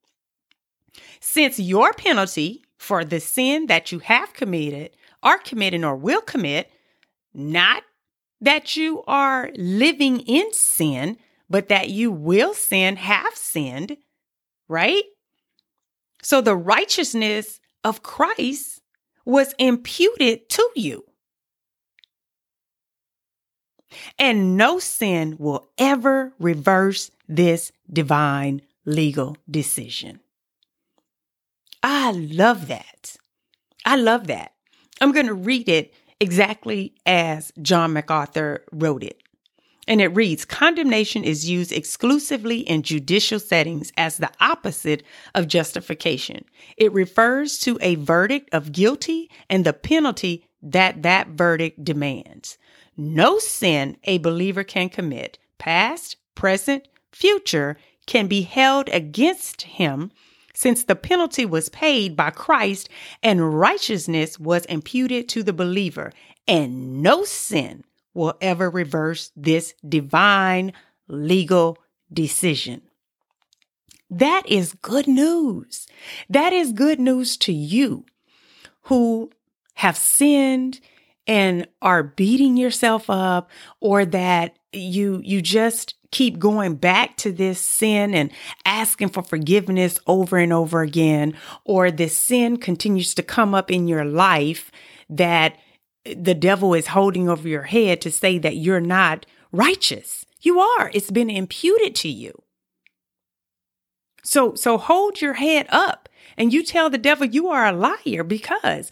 Since 1.19 1.59
your 1.59 1.93
penalty 1.93 2.63
for 2.79 3.05
the 3.05 3.19
sin 3.19 3.67
that 3.67 3.91
you 3.91 3.99
have 3.99 4.33
committed 4.33 4.97
are 5.23 5.37
committing 5.37 5.83
or 5.83 5.95
will 5.95 6.21
commit, 6.21 6.69
not 7.33 7.83
that 8.39 8.75
you 8.75 9.03
are 9.07 9.51
living 9.55 10.19
in 10.21 10.51
sin, 10.53 11.17
but 11.49 11.69
that 11.69 11.89
you 11.89 12.11
will 12.11 12.53
sin, 12.53 12.95
have 12.95 13.35
sinned, 13.35 13.97
right? 14.67 15.03
So 16.21 16.41
the 16.41 16.55
righteousness 16.55 17.59
of 17.83 18.03
Christ 18.03 18.81
was 19.25 19.53
imputed 19.59 20.49
to 20.49 20.69
you. 20.75 21.05
And 24.17 24.55
no 24.55 24.79
sin 24.79 25.35
will 25.37 25.67
ever 25.77 26.33
reverse 26.39 27.11
this 27.27 27.71
divine 27.91 28.61
legal 28.85 29.35
decision. 29.49 30.21
I 31.83 32.11
love 32.11 32.67
that. 32.67 33.17
I 33.85 33.95
love 33.95 34.27
that. 34.27 34.53
I'm 35.01 35.11
going 35.11 35.25
to 35.25 35.33
read 35.33 35.67
it 35.67 35.93
exactly 36.19 36.93
as 37.05 37.51
John 37.61 37.93
MacArthur 37.93 38.63
wrote 38.71 39.03
it. 39.03 39.21
And 39.87 39.99
it 39.99 40.15
reads 40.15 40.45
Condemnation 40.45 41.23
is 41.23 41.49
used 41.49 41.71
exclusively 41.71 42.59
in 42.59 42.83
judicial 42.83 43.39
settings 43.39 43.91
as 43.97 44.17
the 44.17 44.29
opposite 44.39 45.01
of 45.33 45.47
justification. 45.47 46.45
It 46.77 46.93
refers 46.93 47.57
to 47.59 47.79
a 47.81 47.95
verdict 47.95 48.53
of 48.53 48.71
guilty 48.71 49.29
and 49.49 49.65
the 49.65 49.73
penalty 49.73 50.45
that 50.61 51.01
that 51.01 51.29
verdict 51.29 51.83
demands. 51.83 52.59
No 52.95 53.39
sin 53.39 53.97
a 54.03 54.19
believer 54.19 54.63
can 54.63 54.89
commit, 54.89 55.39
past, 55.57 56.17
present, 56.35 56.87
future, 57.11 57.77
can 58.05 58.27
be 58.27 58.43
held 58.43 58.87
against 58.89 59.63
him 59.63 60.11
since 60.53 60.83
the 60.83 60.95
penalty 60.95 61.45
was 61.45 61.69
paid 61.69 62.15
by 62.15 62.29
Christ 62.29 62.89
and 63.23 63.59
righteousness 63.59 64.39
was 64.39 64.65
imputed 64.65 65.29
to 65.29 65.43
the 65.43 65.53
believer, 65.53 66.11
and 66.47 67.01
no 67.01 67.23
sin 67.23 67.83
will 68.13 68.35
ever 68.41 68.69
reverse 68.69 69.31
this 69.35 69.73
divine 69.87 70.73
legal 71.07 71.77
decision. 72.11 72.81
That 74.09 74.43
is 74.45 74.73
good 74.73 75.07
news. 75.07 75.87
That 76.29 76.51
is 76.51 76.73
good 76.73 76.99
news 76.99 77.37
to 77.37 77.53
you 77.53 78.05
who 78.83 79.31
have 79.75 79.95
sinned 79.95 80.81
and 81.25 81.67
are 81.81 82.03
beating 82.03 82.57
yourself 82.57 83.09
up 83.09 83.49
or 83.79 84.05
that 84.05 84.57
you 84.73 85.21
you 85.23 85.41
just 85.41 85.95
keep 86.11 86.37
going 86.39 86.75
back 86.75 87.17
to 87.17 87.31
this 87.31 87.59
sin 87.59 88.13
and 88.13 88.31
asking 88.65 89.09
for 89.09 89.23
forgiveness 89.23 89.99
over 90.07 90.37
and 90.37 90.53
over 90.53 90.81
again, 90.81 91.35
or 91.65 91.89
this 91.89 92.15
sin 92.15 92.57
continues 92.57 93.13
to 93.15 93.23
come 93.23 93.55
up 93.55 93.71
in 93.71 93.87
your 93.87 94.05
life 94.05 94.71
that 95.09 95.57
the 96.03 96.33
devil 96.33 96.73
is 96.73 96.87
holding 96.87 97.29
over 97.29 97.47
your 97.47 97.63
head 97.63 98.01
to 98.01 98.11
say 98.11 98.37
that 98.37 98.57
you're 98.57 98.81
not 98.81 99.25
righteous. 99.51 100.25
You 100.41 100.59
are. 100.59 100.89
It's 100.93 101.11
been 101.11 101.29
imputed 101.29 101.95
to 101.97 102.09
you. 102.09 102.41
So, 104.23 104.55
so 104.55 104.77
hold 104.77 105.21
your 105.21 105.33
head 105.33 105.67
up 105.69 106.09
and 106.37 106.53
you 106.53 106.63
tell 106.63 106.89
the 106.89 106.97
devil 106.97 107.25
you 107.25 107.47
are 107.49 107.67
a 107.67 107.71
liar 107.71 108.23
because 108.23 108.89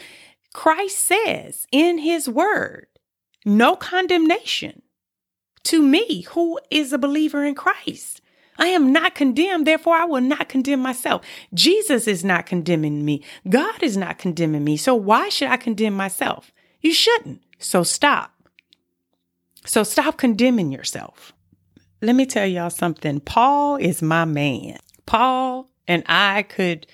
Christ 0.53 0.99
says 0.99 1.67
in 1.71 1.99
his 1.99 2.27
word, 2.27 2.87
no 3.45 3.75
condemnation 3.75 4.81
to 5.63 5.81
me 5.81 6.21
who 6.21 6.59
is 6.69 6.93
a 6.93 6.97
believer 6.97 7.43
in 7.43 7.55
Christ. 7.55 8.21
I 8.57 8.67
am 8.67 8.91
not 8.91 9.15
condemned, 9.15 9.65
therefore 9.65 9.95
I 9.95 10.05
will 10.05 10.21
not 10.21 10.49
condemn 10.49 10.81
myself. 10.81 11.25
Jesus 11.53 12.07
is 12.07 12.25
not 12.25 12.45
condemning 12.45 13.05
me. 13.05 13.23
God 13.47 13.81
is 13.81 13.95
not 13.95 14.17
condemning 14.17 14.65
me. 14.65 14.75
So 14.75 14.93
why 14.93 15.29
should 15.29 15.47
I 15.47 15.57
condemn 15.57 15.93
myself? 15.93 16.51
You 16.81 16.93
shouldn't. 16.93 17.41
So 17.57 17.83
stop. 17.83 18.33
So 19.65 19.83
stop 19.83 20.17
condemning 20.17 20.71
yourself. 20.71 21.33
Let 22.01 22.15
me 22.15 22.25
tell 22.25 22.45
y'all 22.45 22.69
something. 22.69 23.19
Paul 23.21 23.77
is 23.77 24.01
my 24.01 24.25
man. 24.25 24.77
Paul 25.05 25.69
and 25.87 26.03
I 26.07 26.43
could 26.43 26.87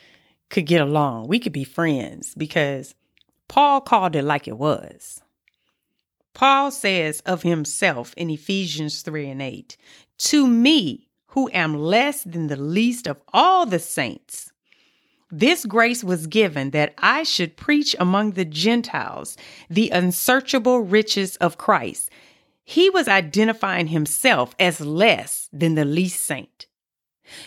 could 0.50 0.66
get 0.66 0.82
along. 0.82 1.28
We 1.28 1.40
could 1.40 1.52
be 1.52 1.64
friends 1.64 2.34
because 2.36 2.96
Paul 3.48 3.82
called 3.82 4.16
it 4.16 4.24
like 4.24 4.48
it 4.48 4.58
was. 4.58 5.22
Paul 6.36 6.70
says 6.70 7.22
of 7.22 7.42
himself 7.42 8.14
in 8.16 8.30
Ephesians 8.30 9.02
3 9.02 9.30
and 9.30 9.42
8, 9.42 9.78
To 10.20 10.46
me, 10.46 11.08
who 11.28 11.50
am 11.52 11.80
less 11.80 12.24
than 12.24 12.48
the 12.48 12.58
least 12.58 13.08
of 13.08 13.20
all 13.34 13.66
the 13.66 13.80
saints, 13.80 14.52
this 15.32 15.66
grace 15.66 16.04
was 16.04 16.28
given 16.28 16.70
that 16.72 16.94
I 16.98 17.24
should 17.24 17.58
preach 17.58 17.96
among 18.00 18.32
the 18.32 18.46
Gentiles 18.46 19.38
the 19.70 19.90
unsearchable 19.90 20.82
riches 20.82 21.36
of 21.38 21.58
Christ. 21.58 22.10
He 22.64 22.90
was 22.90 23.08
identifying 23.08 23.88
himself 23.88 24.56
as 24.60 24.80
less 24.82 25.50
than 25.52 25.76
the 25.76 25.86
least 25.86 26.22
saint. 26.22 26.68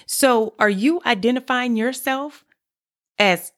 So, 0.06 0.54
are 0.58 0.70
you 0.70 1.00
identifying 1.06 1.76
yourself 1.76 2.44
as 3.18 3.52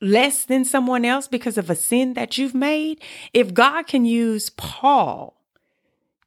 less 0.00 0.44
than 0.44 0.64
someone 0.64 1.04
else 1.04 1.28
because 1.28 1.58
of 1.58 1.70
a 1.70 1.76
sin 1.76 2.14
that 2.14 2.38
you've 2.38 2.54
made, 2.54 3.00
if 3.32 3.54
God 3.54 3.86
can 3.86 4.04
use 4.04 4.50
Paul 4.50 5.36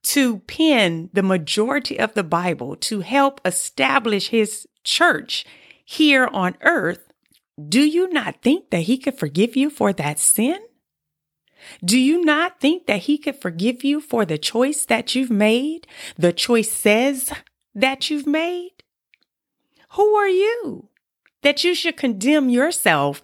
to 0.03 0.39
pen 0.39 1.09
the 1.13 1.23
majority 1.23 1.99
of 1.99 2.13
the 2.13 2.23
Bible 2.23 2.75
to 2.75 3.01
help 3.01 3.39
establish 3.45 4.29
his 4.29 4.67
church 4.83 5.45
here 5.85 6.27
on 6.27 6.57
earth, 6.61 7.11
do 7.69 7.81
you 7.81 8.09
not 8.09 8.41
think 8.41 8.69
that 8.71 8.83
he 8.83 8.97
could 8.97 9.17
forgive 9.17 9.55
you 9.55 9.69
for 9.69 9.93
that 9.93 10.19
sin? 10.19 10.59
Do 11.85 11.99
you 11.99 12.25
not 12.25 12.59
think 12.59 12.87
that 12.87 13.01
he 13.01 13.17
could 13.17 13.39
forgive 13.39 13.83
you 13.83 14.01
for 14.01 14.25
the 14.25 14.39
choice 14.39 14.85
that 14.85 15.13
you've 15.13 15.29
made, 15.29 15.85
the 16.17 16.33
choices 16.33 17.31
that 17.75 18.09
you've 18.09 18.25
made? 18.25 18.71
Who 19.91 20.15
are 20.15 20.29
you 20.29 20.89
that 21.43 21.63
you 21.63 21.75
should 21.75 21.97
condemn 21.97 22.49
yourself 22.49 23.21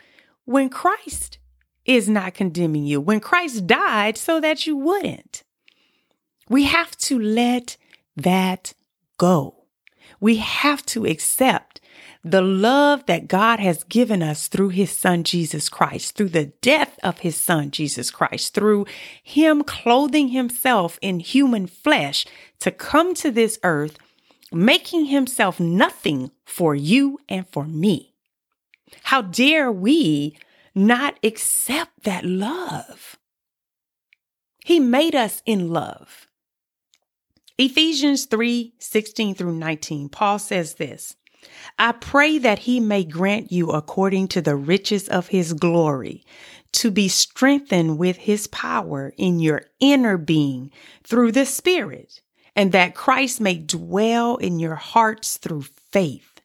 when 0.48 0.70
Christ 0.70 1.40
is 1.86 2.08
not 2.08 2.34
condemning 2.34 2.86
you, 2.86 3.02
when 3.02 3.20
Christ 3.20 3.68
died 3.68 4.18
so 4.18 4.40
that 4.40 4.66
you 4.66 4.78
wouldn't. 4.78 5.44
We 6.50 6.64
have 6.64 6.98
to 7.00 7.20
let 7.20 7.76
that 8.16 8.74
go. 9.18 9.66
We 10.22 10.38
have 10.38 10.86
to 10.88 11.06
accept 11.06 11.82
the 12.24 12.42
love 12.42 13.06
that 13.08 13.28
God 13.28 13.60
has 13.60 13.84
given 13.84 14.24
us 14.24 14.48
through 14.48 14.70
his 14.70 14.90
son 14.90 15.26
Jesus 15.26 15.68
Christ, 15.68 16.16
through 16.16 16.30
the 16.30 16.54
death 16.62 16.98
of 17.04 17.20
his 17.20 17.36
son 17.36 17.70
Jesus 17.70 18.10
Christ, 18.10 18.54
through 18.54 18.86
him 19.22 19.66
clothing 19.66 20.30
himself 20.30 20.98
in 21.02 21.20
human 21.20 21.68
flesh 21.68 22.26
to 22.60 22.72
come 22.72 23.14
to 23.16 23.32
this 23.32 23.60
earth, 23.64 23.98
making 24.50 25.08
himself 25.08 25.60
nothing 25.60 26.32
for 26.46 26.74
you 26.74 27.20
and 27.28 27.46
for 27.50 27.66
me. 27.66 28.14
How 29.04 29.22
dare 29.22 29.72
we 29.72 30.38
not 30.76 31.18
accept 31.24 32.04
that 32.04 32.26
love? 32.26 33.18
He 34.66 34.80
made 34.80 35.16
us 35.16 35.42
in 35.46 35.70
love. 35.70 36.28
Ephesians 37.58 38.26
3 38.26 38.74
16 38.78 39.36
through 39.36 39.56
19, 39.56 40.10
Paul 40.10 40.40
says 40.40 40.76
this 40.76 41.16
I 41.80 41.92
pray 41.92 42.38
that 42.40 42.60
he 42.60 42.80
may 42.80 43.04
grant 43.04 43.52
you 43.52 43.72
according 43.72 44.28
to 44.30 44.42
the 44.42 44.56
riches 44.56 45.08
of 45.08 45.30
his 45.30 45.54
glory 45.54 46.24
to 46.74 46.92
be 46.92 47.08
strengthened 47.08 47.98
with 47.98 48.18
his 48.18 48.48
power 48.48 49.14
in 49.18 49.40
your 49.40 49.64
inner 49.80 50.18
being 50.18 50.72
through 51.04 51.32
the 51.32 51.46
Spirit, 51.46 52.22
and 52.56 52.72
that 52.72 52.96
Christ 52.96 53.40
may 53.40 53.56
dwell 53.56 54.38
in 54.38 54.60
your 54.60 54.76
hearts 54.76 55.38
through 55.38 55.64
faith. 55.92 56.42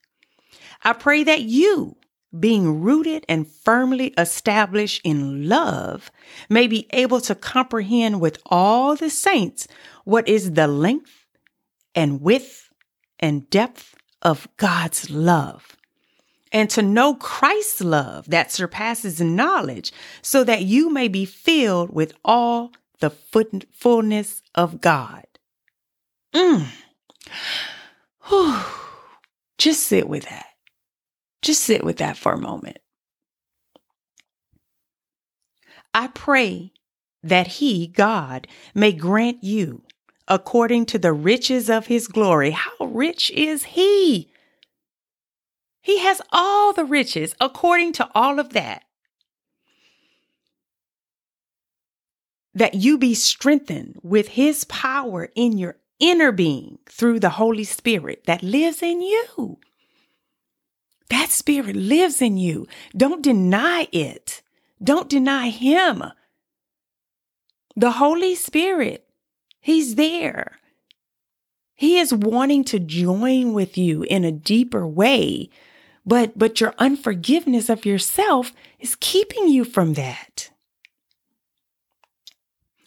I 0.84 0.92
pray 0.92 1.24
that 1.24 1.42
you, 1.42 1.96
being 2.38 2.80
rooted 2.80 3.24
and 3.28 3.46
firmly 3.46 4.14
established 4.18 5.00
in 5.04 5.48
love, 5.48 6.10
may 6.48 6.66
be 6.66 6.86
able 6.90 7.20
to 7.20 7.34
comprehend 7.34 8.20
with 8.20 8.38
all 8.46 8.96
the 8.96 9.10
saints 9.10 9.68
what 10.04 10.28
is 10.28 10.52
the 10.52 10.66
length 10.66 11.26
and 11.94 12.20
width 12.20 12.70
and 13.18 13.48
depth 13.50 13.94
of 14.22 14.48
God's 14.56 15.10
love 15.10 15.76
and 16.52 16.68
to 16.70 16.82
know 16.82 17.14
Christ's 17.14 17.80
love 17.80 18.28
that 18.28 18.52
surpasses 18.52 19.20
knowledge, 19.20 19.92
so 20.20 20.44
that 20.44 20.62
you 20.62 20.90
may 20.90 21.08
be 21.08 21.24
filled 21.24 21.90
with 21.90 22.12
all 22.24 22.72
the 23.00 23.10
fullness 23.10 24.42
of 24.54 24.80
God. 24.80 25.24
Mm. 26.34 26.66
Just 29.58 29.84
sit 29.84 30.08
with 30.08 30.24
that. 30.24 30.51
Just 31.42 31.62
sit 31.62 31.84
with 31.84 31.98
that 31.98 32.16
for 32.16 32.32
a 32.32 32.38
moment. 32.38 32.78
I 35.92 36.06
pray 36.06 36.72
that 37.22 37.46
He, 37.46 37.88
God, 37.88 38.46
may 38.74 38.92
grant 38.92 39.42
you, 39.42 39.82
according 40.28 40.86
to 40.86 40.98
the 40.98 41.12
riches 41.12 41.68
of 41.68 41.86
His 41.86 42.08
glory. 42.08 42.52
How 42.52 42.86
rich 42.86 43.30
is 43.32 43.64
He? 43.64 44.32
He 45.82 45.98
has 45.98 46.22
all 46.30 46.72
the 46.72 46.84
riches 46.84 47.34
according 47.40 47.92
to 47.94 48.08
all 48.14 48.38
of 48.38 48.50
that. 48.50 48.84
That 52.54 52.74
you 52.74 52.98
be 52.98 53.14
strengthened 53.14 53.98
with 54.02 54.28
his 54.28 54.64
power 54.64 55.30
in 55.34 55.58
your 55.58 55.76
inner 55.98 56.30
being 56.30 56.78
through 56.88 57.18
the 57.18 57.30
Holy 57.30 57.64
Spirit 57.64 58.24
that 58.26 58.42
lives 58.42 58.82
in 58.82 59.00
you. 59.00 59.58
That 61.12 61.30
spirit 61.30 61.76
lives 61.76 62.22
in 62.22 62.38
you. 62.38 62.66
Don't 62.96 63.22
deny 63.22 63.86
it. 63.92 64.40
Don't 64.82 65.10
deny 65.10 65.50
him. 65.50 66.02
The 67.76 67.92
Holy 67.92 68.34
Spirit, 68.34 69.06
he's 69.60 69.96
there. 69.96 70.58
He 71.74 71.98
is 71.98 72.14
wanting 72.14 72.64
to 72.64 72.78
join 72.78 73.52
with 73.52 73.76
you 73.76 74.04
in 74.04 74.24
a 74.24 74.32
deeper 74.32 74.86
way 74.86 75.50
but 76.04 76.36
but 76.36 76.60
your 76.60 76.74
unforgiveness 76.78 77.68
of 77.68 77.86
yourself 77.86 78.52
is 78.80 78.96
keeping 78.98 79.48
you 79.48 79.64
from 79.64 79.92
that. 79.94 80.50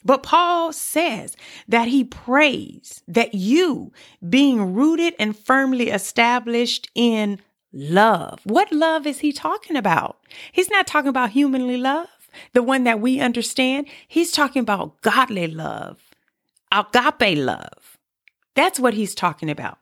But 0.03 0.23
Paul 0.23 0.73
says 0.73 1.35
that 1.67 1.87
he 1.87 2.03
prays 2.03 3.03
that 3.07 3.33
you, 3.33 3.91
being 4.27 4.73
rooted 4.73 5.15
and 5.17 5.37
firmly 5.37 5.89
established 5.89 6.89
in 6.93 7.39
love. 7.75 8.39
What 8.45 8.71
love 8.71 9.05
is 9.05 9.19
he 9.19 9.31
talking 9.31 9.75
about? 9.75 10.17
He's 10.51 10.69
not 10.69 10.87
talking 10.87 11.09
about 11.09 11.31
humanly 11.31 11.77
love, 11.77 12.07
the 12.53 12.63
one 12.63 12.85
that 12.85 13.01
we 13.01 13.19
understand. 13.19 13.87
He's 14.07 14.31
talking 14.31 14.61
about 14.61 15.01
godly 15.01 15.47
love, 15.47 15.99
agape 16.71 17.37
love. 17.37 17.97
That's 18.55 18.79
what 18.79 18.93
he's 18.93 19.13
talking 19.13 19.49
about. 19.49 19.77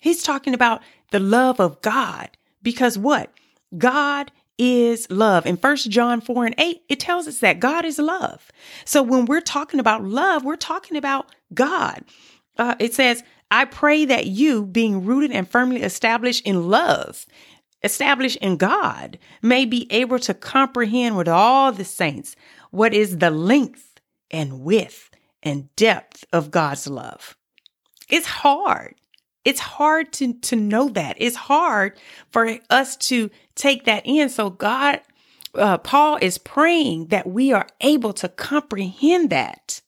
He's 0.00 0.22
talking 0.22 0.52
about 0.52 0.82
the 1.12 1.20
love 1.20 1.60
of 1.60 1.80
God 1.80 2.30
because 2.62 2.98
what? 2.98 3.32
God 3.76 4.32
is 4.58 5.08
love. 5.10 5.46
In 5.46 5.56
1 5.56 5.76
John 5.76 6.20
4 6.20 6.46
and 6.46 6.54
8, 6.58 6.82
it 6.88 7.00
tells 7.00 7.28
us 7.28 7.38
that 7.38 7.60
God 7.60 7.84
is 7.84 7.98
love. 7.98 8.50
So 8.84 9.02
when 9.02 9.26
we're 9.26 9.40
talking 9.40 9.78
about 9.78 10.04
love, 10.04 10.44
we're 10.44 10.56
talking 10.56 10.96
about 10.96 11.26
God. 11.54 12.04
Uh, 12.56 12.74
it 12.80 12.92
says, 12.92 13.22
I 13.50 13.64
pray 13.64 14.04
that 14.04 14.26
you, 14.26 14.66
being 14.66 15.04
rooted 15.04 15.32
and 15.32 15.48
firmly 15.48 15.82
established 15.82 16.46
in 16.46 16.68
love, 16.68 17.26
established 17.82 18.36
in 18.36 18.56
God, 18.56 19.18
may 19.42 19.64
be 19.64 19.90
able 19.90 20.18
to 20.20 20.34
comprehend 20.34 21.16
with 21.16 21.28
all 21.28 21.72
the 21.72 21.84
saints 21.84 22.36
what 22.70 22.92
is 22.92 23.18
the 23.18 23.30
length 23.30 24.00
and 24.30 24.60
width 24.60 25.10
and 25.42 25.74
depth 25.76 26.24
of 26.32 26.50
God's 26.50 26.86
love. 26.86 27.36
It's 28.08 28.26
hard. 28.26 28.94
It's 29.44 29.60
hard 29.60 30.12
to, 30.14 30.34
to 30.34 30.56
know 30.56 30.88
that. 30.90 31.16
It's 31.18 31.36
hard 31.36 31.98
for 32.30 32.58
us 32.68 32.96
to 32.96 33.30
take 33.54 33.84
that 33.84 34.02
in. 34.04 34.28
So 34.28 34.50
God, 34.50 35.00
uh, 35.54 35.78
Paul 35.78 36.18
is 36.20 36.36
praying 36.36 37.06
that 37.06 37.26
we 37.26 37.52
are 37.52 37.66
able 37.80 38.12
to 38.14 38.28
comprehend 38.28 39.30
that. 39.30 39.80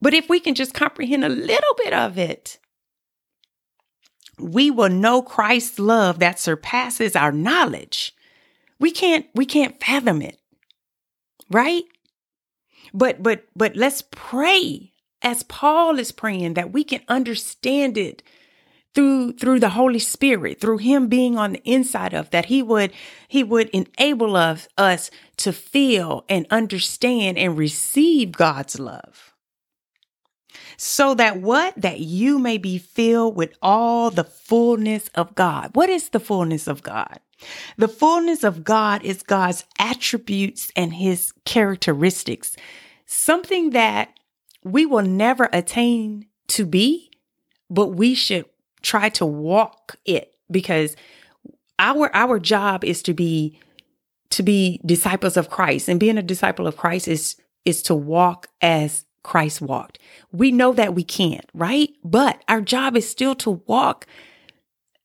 But 0.00 0.14
if 0.14 0.28
we 0.28 0.40
can 0.40 0.54
just 0.54 0.74
comprehend 0.74 1.24
a 1.24 1.28
little 1.28 1.74
bit 1.76 1.92
of 1.92 2.18
it, 2.18 2.58
we 4.38 4.70
will 4.70 4.90
know 4.90 5.22
Christ's 5.22 5.78
love 5.78 6.18
that 6.18 6.38
surpasses 6.38 7.16
our 7.16 7.32
knowledge. 7.32 8.14
We 8.78 8.90
can't 8.90 9.26
we 9.34 9.46
can't 9.46 9.80
fathom 9.80 10.20
it. 10.20 10.38
Right? 11.50 11.84
But 12.92 13.22
but 13.22 13.44
but 13.54 13.76
let's 13.76 14.02
pray 14.10 14.92
as 15.22 15.42
Paul 15.42 15.98
is 15.98 16.12
praying, 16.12 16.54
that 16.54 16.72
we 16.72 16.84
can 16.84 17.00
understand 17.08 17.96
it 17.96 18.22
through 18.94 19.32
through 19.32 19.60
the 19.60 19.70
Holy 19.70 19.98
Spirit, 19.98 20.60
through 20.60 20.78
Him 20.78 21.08
being 21.08 21.36
on 21.36 21.54
the 21.54 21.62
inside 21.64 22.14
of 22.14 22.30
that, 22.30 22.46
He 22.46 22.62
would 22.62 22.92
He 23.28 23.42
would 23.42 23.68
enable 23.70 24.36
us 24.36 24.68
us 24.76 25.10
to 25.38 25.52
feel 25.52 26.24
and 26.28 26.46
understand 26.50 27.38
and 27.38 27.58
receive 27.58 28.32
God's 28.32 28.78
love. 28.78 29.34
So 30.76 31.14
that 31.14 31.40
what? 31.40 31.74
That 31.76 32.00
you 32.00 32.38
may 32.38 32.58
be 32.58 32.78
filled 32.78 33.36
with 33.36 33.54
all 33.62 34.10
the 34.10 34.24
fullness 34.24 35.08
of 35.14 35.34
God. 35.34 35.70
What 35.74 35.90
is 35.90 36.10
the 36.10 36.20
fullness 36.20 36.66
of 36.66 36.82
God? 36.82 37.18
The 37.76 37.88
fullness 37.88 38.44
of 38.44 38.64
God 38.64 39.02
is 39.02 39.22
God's 39.22 39.64
attributes 39.78 40.70
and 40.74 40.94
his 40.94 41.32
characteristics. 41.44 42.56
Something 43.04 43.70
that 43.70 44.10
we 44.64 44.86
will 44.86 45.02
never 45.02 45.48
attain 45.52 46.26
to 46.48 46.66
be, 46.66 47.10
but 47.70 47.88
we 47.88 48.14
should 48.14 48.46
try 48.82 49.08
to 49.10 49.26
walk 49.26 49.96
it 50.04 50.34
because 50.50 50.96
our 51.78 52.14
our 52.14 52.38
job 52.38 52.84
is 52.84 53.02
to 53.02 53.14
be 53.14 53.58
to 54.30 54.42
be 54.42 54.80
disciples 54.84 55.36
of 55.36 55.50
Christ 55.50 55.88
and 55.88 56.00
being 56.00 56.18
a 56.18 56.22
disciple 56.22 56.66
of 56.66 56.76
Christ 56.76 57.08
is 57.08 57.36
is 57.64 57.82
to 57.82 57.94
walk 57.94 58.48
as 58.60 59.05
Christ 59.26 59.60
walked. 59.60 59.98
We 60.32 60.52
know 60.52 60.72
that 60.72 60.94
we 60.94 61.02
can't, 61.02 61.48
right? 61.52 61.90
But 62.04 62.42
our 62.48 62.60
job 62.60 62.96
is 62.96 63.08
still 63.08 63.34
to 63.36 63.62
walk 63.66 64.06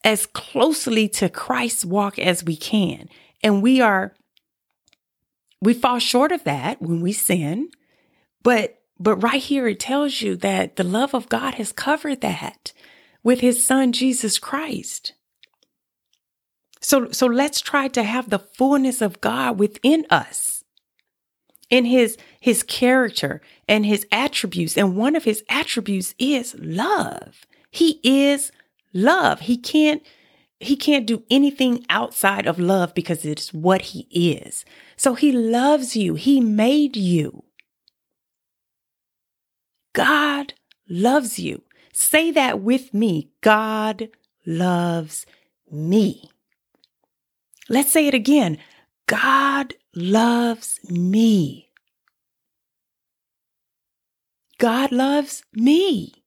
as 0.04 0.26
closely 0.28 1.10
to 1.10 1.28
Christ's 1.28 1.84
walk 1.84 2.20
as 2.20 2.44
we 2.44 2.56
can. 2.56 3.10
And 3.44 3.62
we 3.62 3.82
are 3.82 4.14
we 5.62 5.74
fall 5.74 6.00
short 6.00 6.32
of 6.32 6.44
that 6.46 6.82
when 6.82 7.02
we 7.02 7.12
sin, 7.12 7.70
but 8.44 8.82
but 9.00 9.18
right 9.18 9.42
here, 9.42 9.68
it 9.68 9.80
tells 9.80 10.22
you 10.22 10.36
that 10.38 10.76
the 10.76 10.84
love 10.84 11.16
of 11.16 11.28
God 11.28 11.56
has 11.56 11.72
covered 11.72 12.22
that 12.22 12.72
with 13.24 13.40
his 13.40 13.66
son, 13.66 13.94
Jesus 13.94 14.38
Christ. 14.38 15.14
So, 16.82 17.10
so 17.12 17.26
let's 17.26 17.62
try 17.62 17.88
to 17.90 18.04
have 18.04 18.30
the 18.30 18.40
fullness 18.40 19.02
of 19.02 19.20
God 19.20 19.58
within 19.58 20.06
us 20.12 20.61
in 21.72 21.86
his, 21.86 22.18
his 22.40 22.62
character 22.62 23.42
and 23.68 23.86
his 23.86 24.06
attributes. 24.12 24.78
And 24.78 24.96
one 24.96 25.16
of 25.16 25.24
his 25.24 25.44
attributes 25.50 26.14
is 26.20 26.56
love. 26.60 27.48
He 27.72 28.00
is 28.04 28.52
love. 28.94 29.40
He 29.40 29.58
can't, 29.58 30.04
he 30.60 30.76
can't 30.76 31.08
do 31.08 31.24
anything 31.32 31.84
outside 31.90 32.46
of 32.46 32.60
love 32.60 32.94
because 32.94 33.26
it's 33.26 33.52
what 33.54 33.82
he 33.82 34.08
is. 34.12 34.66
So 34.98 35.16
he 35.16 35.32
loves 35.32 35.96
you. 35.96 36.14
He 36.16 36.42
made 36.42 36.96
you. 36.96 37.46
God 39.94 40.54
loves 40.88 41.40
you. 41.40 41.64
Say 41.94 42.32
that 42.32 42.60
with 42.60 42.94
me. 42.94 43.32
God 43.42 44.10
loves 44.46 45.26
me. 45.72 46.30
Let's 47.70 47.92
say 47.92 48.08
it 48.08 48.14
again. 48.14 48.58
God 49.12 49.74
loves 49.94 50.80
me. 50.90 51.70
God 54.58 54.94
loves 54.94 55.44
me. 55.54 56.24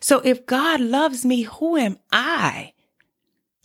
So 0.00 0.20
if 0.20 0.46
God 0.46 0.80
loves 0.80 1.26
me, 1.26 1.42
who 1.42 1.76
am 1.76 1.98
I 2.10 2.72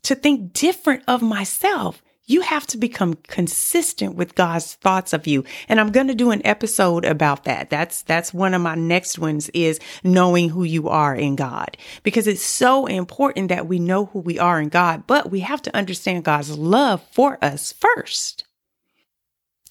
to 0.03 0.15
think 0.15 0.51
different 0.51 1.03
of 1.07 1.21
myself. 1.21 2.01
You 2.27 2.41
have 2.41 2.65
to 2.67 2.77
become 2.77 3.13
consistent 3.27 4.15
with 4.15 4.33
God's 4.33 4.73
thoughts 4.75 5.13
of 5.13 5.27
you. 5.27 5.43
And 5.69 5.79
I'm 5.79 5.91
going 5.91 6.07
to 6.07 6.15
do 6.15 6.31
an 6.31 6.45
episode 6.45 7.05
about 7.05 7.43
that. 7.43 7.69
That's, 7.69 8.01
that's 8.01 8.33
one 8.33 8.55
of 8.55 8.61
my 8.61 8.73
next 8.73 9.19
ones 9.19 9.49
is 9.49 9.79
knowing 10.03 10.49
who 10.49 10.63
you 10.63 10.89
are 10.89 11.15
in 11.15 11.35
God 11.35 11.77
because 12.01 12.25
it's 12.25 12.41
so 12.41 12.87
important 12.87 13.49
that 13.49 13.67
we 13.67 13.77
know 13.77 14.05
who 14.07 14.19
we 14.19 14.39
are 14.39 14.59
in 14.59 14.69
God, 14.69 15.05
but 15.05 15.29
we 15.29 15.41
have 15.41 15.61
to 15.63 15.75
understand 15.75 16.23
God's 16.23 16.57
love 16.57 17.03
for 17.11 17.37
us 17.43 17.73
first. 17.73 18.43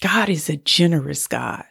God 0.00 0.28
is 0.28 0.48
a 0.48 0.56
generous 0.56 1.26
God. 1.26 1.64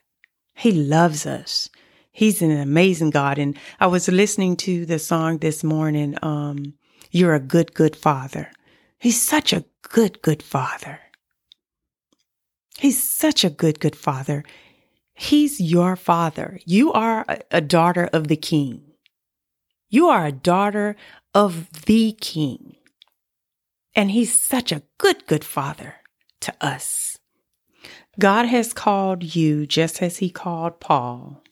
He 0.54 0.72
loves 0.72 1.26
us. 1.26 1.70
He's 2.12 2.42
an 2.42 2.52
amazing 2.52 3.10
God. 3.10 3.40
And 3.40 3.58
I 3.80 3.88
was 3.88 4.08
listening 4.08 4.58
to 4.58 4.86
the 4.86 5.00
song 5.00 5.38
this 5.38 5.64
morning, 5.64 6.16
um, 6.22 6.74
You're 7.10 7.36
a 7.36 7.40
Good, 7.40 7.74
Good 7.74 7.96
Father. 7.96 8.52
He's 9.04 9.22
such 9.22 9.52
a 9.52 9.66
good, 9.82 10.22
good 10.22 10.42
father. 10.42 11.02
He's 12.80 13.04
such 13.04 13.44
a 13.44 13.50
good, 13.50 13.82
good 13.82 13.98
father. 13.98 14.46
He's 15.14 15.60
your 15.60 15.98
father. 15.98 16.62
You 16.66 16.94
are 16.94 17.26
a 17.52 17.60
daughter 17.60 18.10
of 18.14 18.30
the 18.30 18.38
king. 18.38 18.94
You 19.90 20.08
are 20.08 20.26
a 20.26 20.32
daughter 20.32 20.96
of 21.34 21.84
the 21.84 22.14
king. 22.14 22.78
And 23.94 24.10
he's 24.10 24.40
such 24.40 24.72
a 24.72 24.84
good, 24.98 25.28
good 25.28 25.44
father 25.44 25.96
to 26.40 26.54
us. 26.62 27.18
God 28.18 28.46
has 28.46 28.72
called 28.72 29.36
you 29.36 29.68
just 29.68 30.02
as 30.02 30.20
he 30.20 30.30
called 30.30 30.80
Paul 30.80 31.44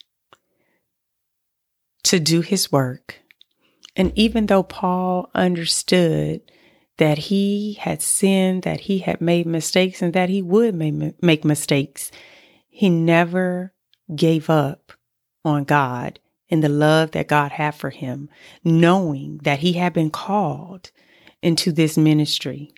to 2.04 2.18
do 2.18 2.40
his 2.40 2.72
work. 2.72 3.20
And 3.98 4.14
even 4.16 4.46
though 4.46 4.64
Paul 4.64 5.30
understood 5.36 6.44
that 7.02 7.18
he 7.18 7.74
had 7.82 8.00
sinned, 8.00 8.62
that 8.62 8.82
he 8.82 9.00
had 9.00 9.20
made 9.20 9.48
mistakes, 9.48 10.04
and 10.04 10.14
that 10.14 10.30
he 10.30 10.40
would 10.40 10.76
make 10.76 11.44
mistakes. 11.44 12.12
He 12.70 12.92
never 12.92 13.74
gave 14.16 14.52
up 14.52 14.92
on 15.44 15.64
God 15.64 16.20
and 16.52 16.64
the 16.64 16.70
love 16.70 17.10
that 17.12 17.28
God 17.28 17.54
had 17.54 17.74
for 17.74 17.90
him, 17.90 18.30
knowing 18.64 19.40
that 19.42 19.62
he 19.62 19.74
had 19.74 19.94
been 19.94 20.12
called 20.12 20.92
into 21.42 21.72
this 21.72 21.98
ministry. 21.98 22.72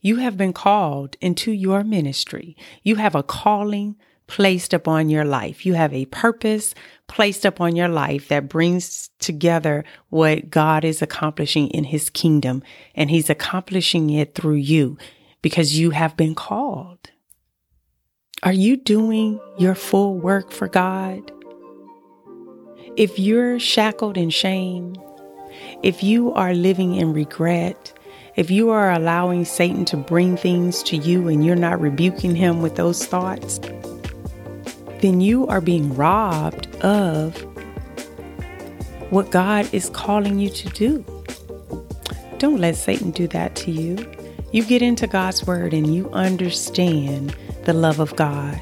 You 0.00 0.18
have 0.18 0.36
been 0.36 0.52
called 0.52 1.16
into 1.20 1.50
your 1.50 1.82
ministry. 1.82 2.56
You 2.84 2.94
have 2.94 3.16
a 3.16 3.24
calling 3.24 3.96
placed 4.26 4.72
upon 4.72 5.08
your 5.08 5.24
life. 5.24 5.66
You 5.66 5.74
have 5.74 5.92
a 5.92 6.06
purpose 6.06 6.74
placed 7.06 7.44
upon 7.44 7.76
your 7.76 7.88
life 7.88 8.28
that 8.28 8.48
brings 8.48 9.10
together 9.18 9.84
what 10.08 10.50
God 10.50 10.84
is 10.84 11.02
accomplishing 11.02 11.68
in 11.68 11.84
his 11.84 12.10
kingdom. 12.10 12.62
And 12.94 13.10
he's 13.10 13.30
accomplishing 13.30 14.10
it 14.10 14.34
through 14.34 14.54
you 14.54 14.96
because 15.42 15.78
you 15.78 15.90
have 15.90 16.16
been 16.16 16.34
called. 16.34 17.10
Are 18.42 18.52
you 18.52 18.76
doing 18.76 19.40
your 19.58 19.74
full 19.74 20.18
work 20.18 20.50
for 20.50 20.68
God? 20.68 21.30
If 22.96 23.18
you're 23.18 23.58
shackled 23.58 24.16
in 24.16 24.30
shame, 24.30 24.94
if 25.82 26.02
you 26.02 26.32
are 26.32 26.54
living 26.54 26.94
in 26.94 27.12
regret, 27.12 27.92
if 28.36 28.50
you 28.50 28.70
are 28.70 28.92
allowing 28.92 29.44
Satan 29.44 29.84
to 29.86 29.96
bring 29.96 30.36
things 30.36 30.82
to 30.84 30.96
you 30.96 31.28
and 31.28 31.44
you're 31.44 31.56
not 31.56 31.80
rebuking 31.80 32.34
him 32.34 32.62
with 32.62 32.76
those 32.76 33.04
thoughts, 33.06 33.60
then 35.04 35.20
you 35.20 35.46
are 35.48 35.60
being 35.60 35.94
robbed 35.94 36.66
of 36.76 37.36
what 39.10 39.30
God 39.30 39.68
is 39.74 39.90
calling 39.90 40.38
you 40.38 40.48
to 40.48 40.68
do. 40.70 41.04
Don't 42.38 42.58
let 42.58 42.74
Satan 42.74 43.10
do 43.10 43.28
that 43.28 43.54
to 43.56 43.70
you. 43.70 43.98
You 44.52 44.64
get 44.64 44.80
into 44.80 45.06
God's 45.06 45.46
word 45.46 45.74
and 45.74 45.94
you 45.94 46.08
understand 46.12 47.36
the 47.64 47.74
love 47.74 48.00
of 48.00 48.16
God, 48.16 48.58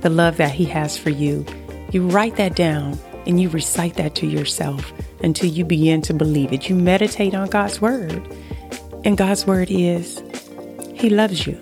the 0.00 0.08
love 0.08 0.38
that 0.38 0.52
He 0.52 0.64
has 0.64 0.96
for 0.96 1.10
you. 1.10 1.44
You 1.90 2.08
write 2.08 2.36
that 2.36 2.56
down 2.56 2.98
and 3.26 3.38
you 3.38 3.50
recite 3.50 3.96
that 3.96 4.14
to 4.14 4.26
yourself 4.26 4.94
until 5.22 5.50
you 5.50 5.62
begin 5.62 6.00
to 6.02 6.14
believe 6.14 6.54
it. 6.54 6.70
You 6.70 6.74
meditate 6.74 7.34
on 7.34 7.50
God's 7.50 7.82
word, 7.82 8.26
and 9.04 9.18
God's 9.18 9.46
word 9.46 9.70
is 9.70 10.22
He 10.94 11.10
loves 11.10 11.46
you. 11.46 11.58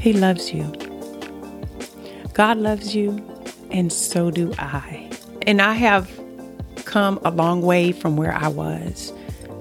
He 0.00 0.12
loves 0.12 0.52
you. 0.52 0.81
God 2.32 2.56
loves 2.58 2.94
you, 2.94 3.22
and 3.70 3.92
so 3.92 4.30
do 4.30 4.54
I. 4.58 5.10
And 5.42 5.60
I 5.60 5.74
have 5.74 6.10
come 6.84 7.20
a 7.24 7.30
long 7.30 7.62
way 7.62 7.92
from 7.92 8.16
where 8.16 8.34
I 8.34 8.48
was. 8.48 9.12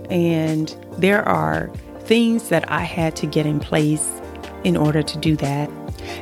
And 0.09 0.75
there 0.97 1.27
are 1.27 1.71
things 2.01 2.49
that 2.49 2.69
I 2.69 2.81
had 2.81 3.15
to 3.17 3.27
get 3.27 3.45
in 3.45 3.59
place 3.59 4.09
in 4.63 4.77
order 4.77 5.01
to 5.01 5.17
do 5.17 5.35
that. 5.37 5.69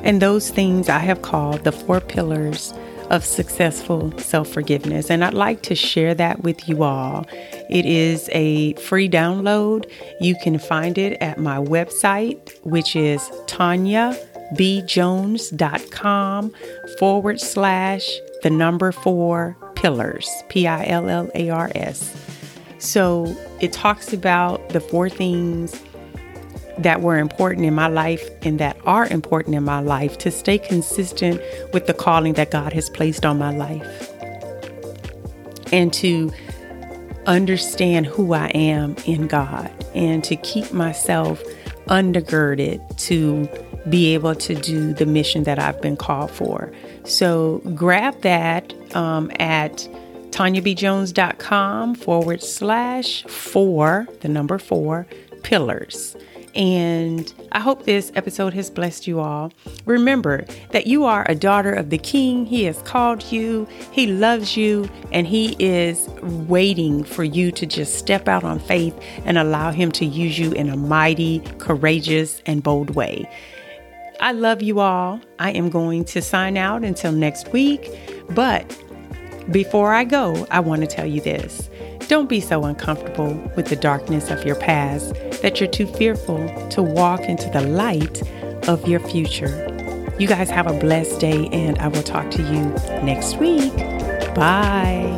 And 0.03 0.21
those 0.21 0.49
things 0.49 0.89
I 0.89 0.99
have 0.99 1.21
called 1.21 1.63
the 1.63 1.71
four 1.71 1.99
pillars 1.99 2.73
of 3.09 3.25
successful 3.25 4.15
self 4.19 4.47
forgiveness. 4.49 5.09
And 5.09 5.23
I'd 5.23 5.33
like 5.33 5.63
to 5.63 5.75
share 5.75 6.13
that 6.15 6.43
with 6.43 6.69
you 6.69 6.83
all. 6.83 7.25
It 7.69 7.85
is 7.85 8.29
a 8.33 8.73
free 8.73 9.09
download. 9.09 9.89
You 10.19 10.35
can 10.43 10.59
find 10.59 10.97
it 10.97 11.17
at 11.21 11.39
my 11.39 11.57
website, 11.57 12.57
which 12.63 12.95
is 12.95 13.21
Tonya 13.47 14.15
bjones.com 14.55 16.51
forward 16.97 17.39
slash 17.39 18.09
the 18.43 18.49
number 18.49 18.91
four 18.91 19.57
pillars, 19.75 20.29
P 20.49 20.67
I 20.67 20.85
L 20.85 21.09
L 21.09 21.29
A 21.35 21.49
R 21.49 21.71
S. 21.75 22.15
So 22.79 23.35
it 23.59 23.73
talks 23.73 24.13
about 24.13 24.69
the 24.69 24.79
four 24.79 25.09
things 25.09 25.83
that 26.77 27.01
were 27.01 27.17
important 27.17 27.65
in 27.65 27.75
my 27.75 27.87
life 27.87 28.29
and 28.41 28.59
that 28.59 28.77
are 28.85 29.05
important 29.07 29.55
in 29.55 29.63
my 29.63 29.81
life 29.81 30.17
to 30.19 30.31
stay 30.31 30.57
consistent 30.57 31.41
with 31.73 31.87
the 31.87 31.93
calling 31.93 32.33
that 32.33 32.51
God 32.51 32.71
has 32.71 32.89
placed 32.89 33.25
on 33.25 33.37
my 33.37 33.55
life 33.55 34.09
and 35.73 35.91
to 35.93 36.31
understand 37.25 38.05
who 38.05 38.33
I 38.33 38.47
am 38.47 38.95
in 39.05 39.27
God 39.27 39.71
and 39.93 40.23
to 40.23 40.35
keep 40.37 40.71
myself 40.71 41.43
undergirded 41.87 42.97
to 43.07 43.49
be 43.87 44.13
able 44.13 44.35
to 44.35 44.55
do 44.55 44.93
the 44.93 45.05
mission 45.05 45.43
that 45.43 45.59
I've 45.59 45.81
been 45.81 45.97
called 45.97 46.31
for. 46.31 46.71
So 47.05 47.61
grab 47.75 48.21
that 48.21 48.73
um, 48.95 49.31
at 49.39 49.87
tonyabjones.com 50.31 51.95
forward 51.95 52.43
slash 52.43 53.23
four, 53.25 54.07
the 54.21 54.27
number 54.27 54.57
four, 54.57 55.07
pillars. 55.43 56.15
And 56.55 57.31
I 57.51 57.59
hope 57.59 57.85
this 57.85 58.11
episode 58.15 58.53
has 58.53 58.69
blessed 58.69 59.07
you 59.07 59.19
all. 59.19 59.53
Remember 59.85 60.45
that 60.71 60.87
you 60.87 61.05
are 61.05 61.25
a 61.29 61.35
daughter 61.35 61.71
of 61.71 61.89
the 61.89 61.97
King. 61.97 62.45
He 62.45 62.63
has 62.63 62.81
called 62.81 63.31
you, 63.31 63.67
He 63.91 64.07
loves 64.07 64.57
you, 64.57 64.89
and 65.11 65.27
He 65.27 65.55
is 65.59 66.07
waiting 66.21 67.03
for 67.03 67.23
you 67.23 67.51
to 67.51 67.65
just 67.65 67.95
step 67.95 68.27
out 68.27 68.43
on 68.43 68.59
faith 68.59 68.99
and 69.25 69.37
allow 69.37 69.71
Him 69.71 69.91
to 69.93 70.05
use 70.05 70.39
you 70.39 70.51
in 70.53 70.69
a 70.69 70.75
mighty, 70.75 71.39
courageous, 71.59 72.41
and 72.45 72.63
bold 72.63 72.95
way. 72.95 73.29
I 74.19 74.33
love 74.33 74.61
you 74.61 74.79
all. 74.79 75.21
I 75.39 75.51
am 75.51 75.69
going 75.69 76.03
to 76.05 76.21
sign 76.21 76.57
out 76.57 76.83
until 76.83 77.11
next 77.11 77.51
week. 77.53 77.89
But 78.29 78.77
before 79.51 79.93
I 79.93 80.03
go, 80.03 80.45
I 80.51 80.59
want 80.59 80.81
to 80.81 80.87
tell 80.87 81.05
you 81.05 81.21
this. 81.21 81.69
Don't 82.07 82.27
be 82.27 82.41
so 82.41 82.65
uncomfortable 82.65 83.33
with 83.55 83.67
the 83.67 83.75
darkness 83.75 84.29
of 84.29 84.43
your 84.45 84.55
past 84.55 85.13
that 85.41 85.59
you're 85.59 85.69
too 85.69 85.87
fearful 85.87 86.47
to 86.69 86.81
walk 86.81 87.21
into 87.21 87.49
the 87.49 87.61
light 87.61 88.21
of 88.67 88.87
your 88.87 88.99
future. 88.99 89.65
You 90.19 90.27
guys 90.27 90.49
have 90.49 90.67
a 90.67 90.77
blessed 90.77 91.21
day, 91.21 91.47
and 91.53 91.77
I 91.79 91.87
will 91.87 92.03
talk 92.03 92.29
to 92.31 92.41
you 92.41 92.65
next 93.03 93.37
week. 93.37 93.75
Bye. 94.35 95.15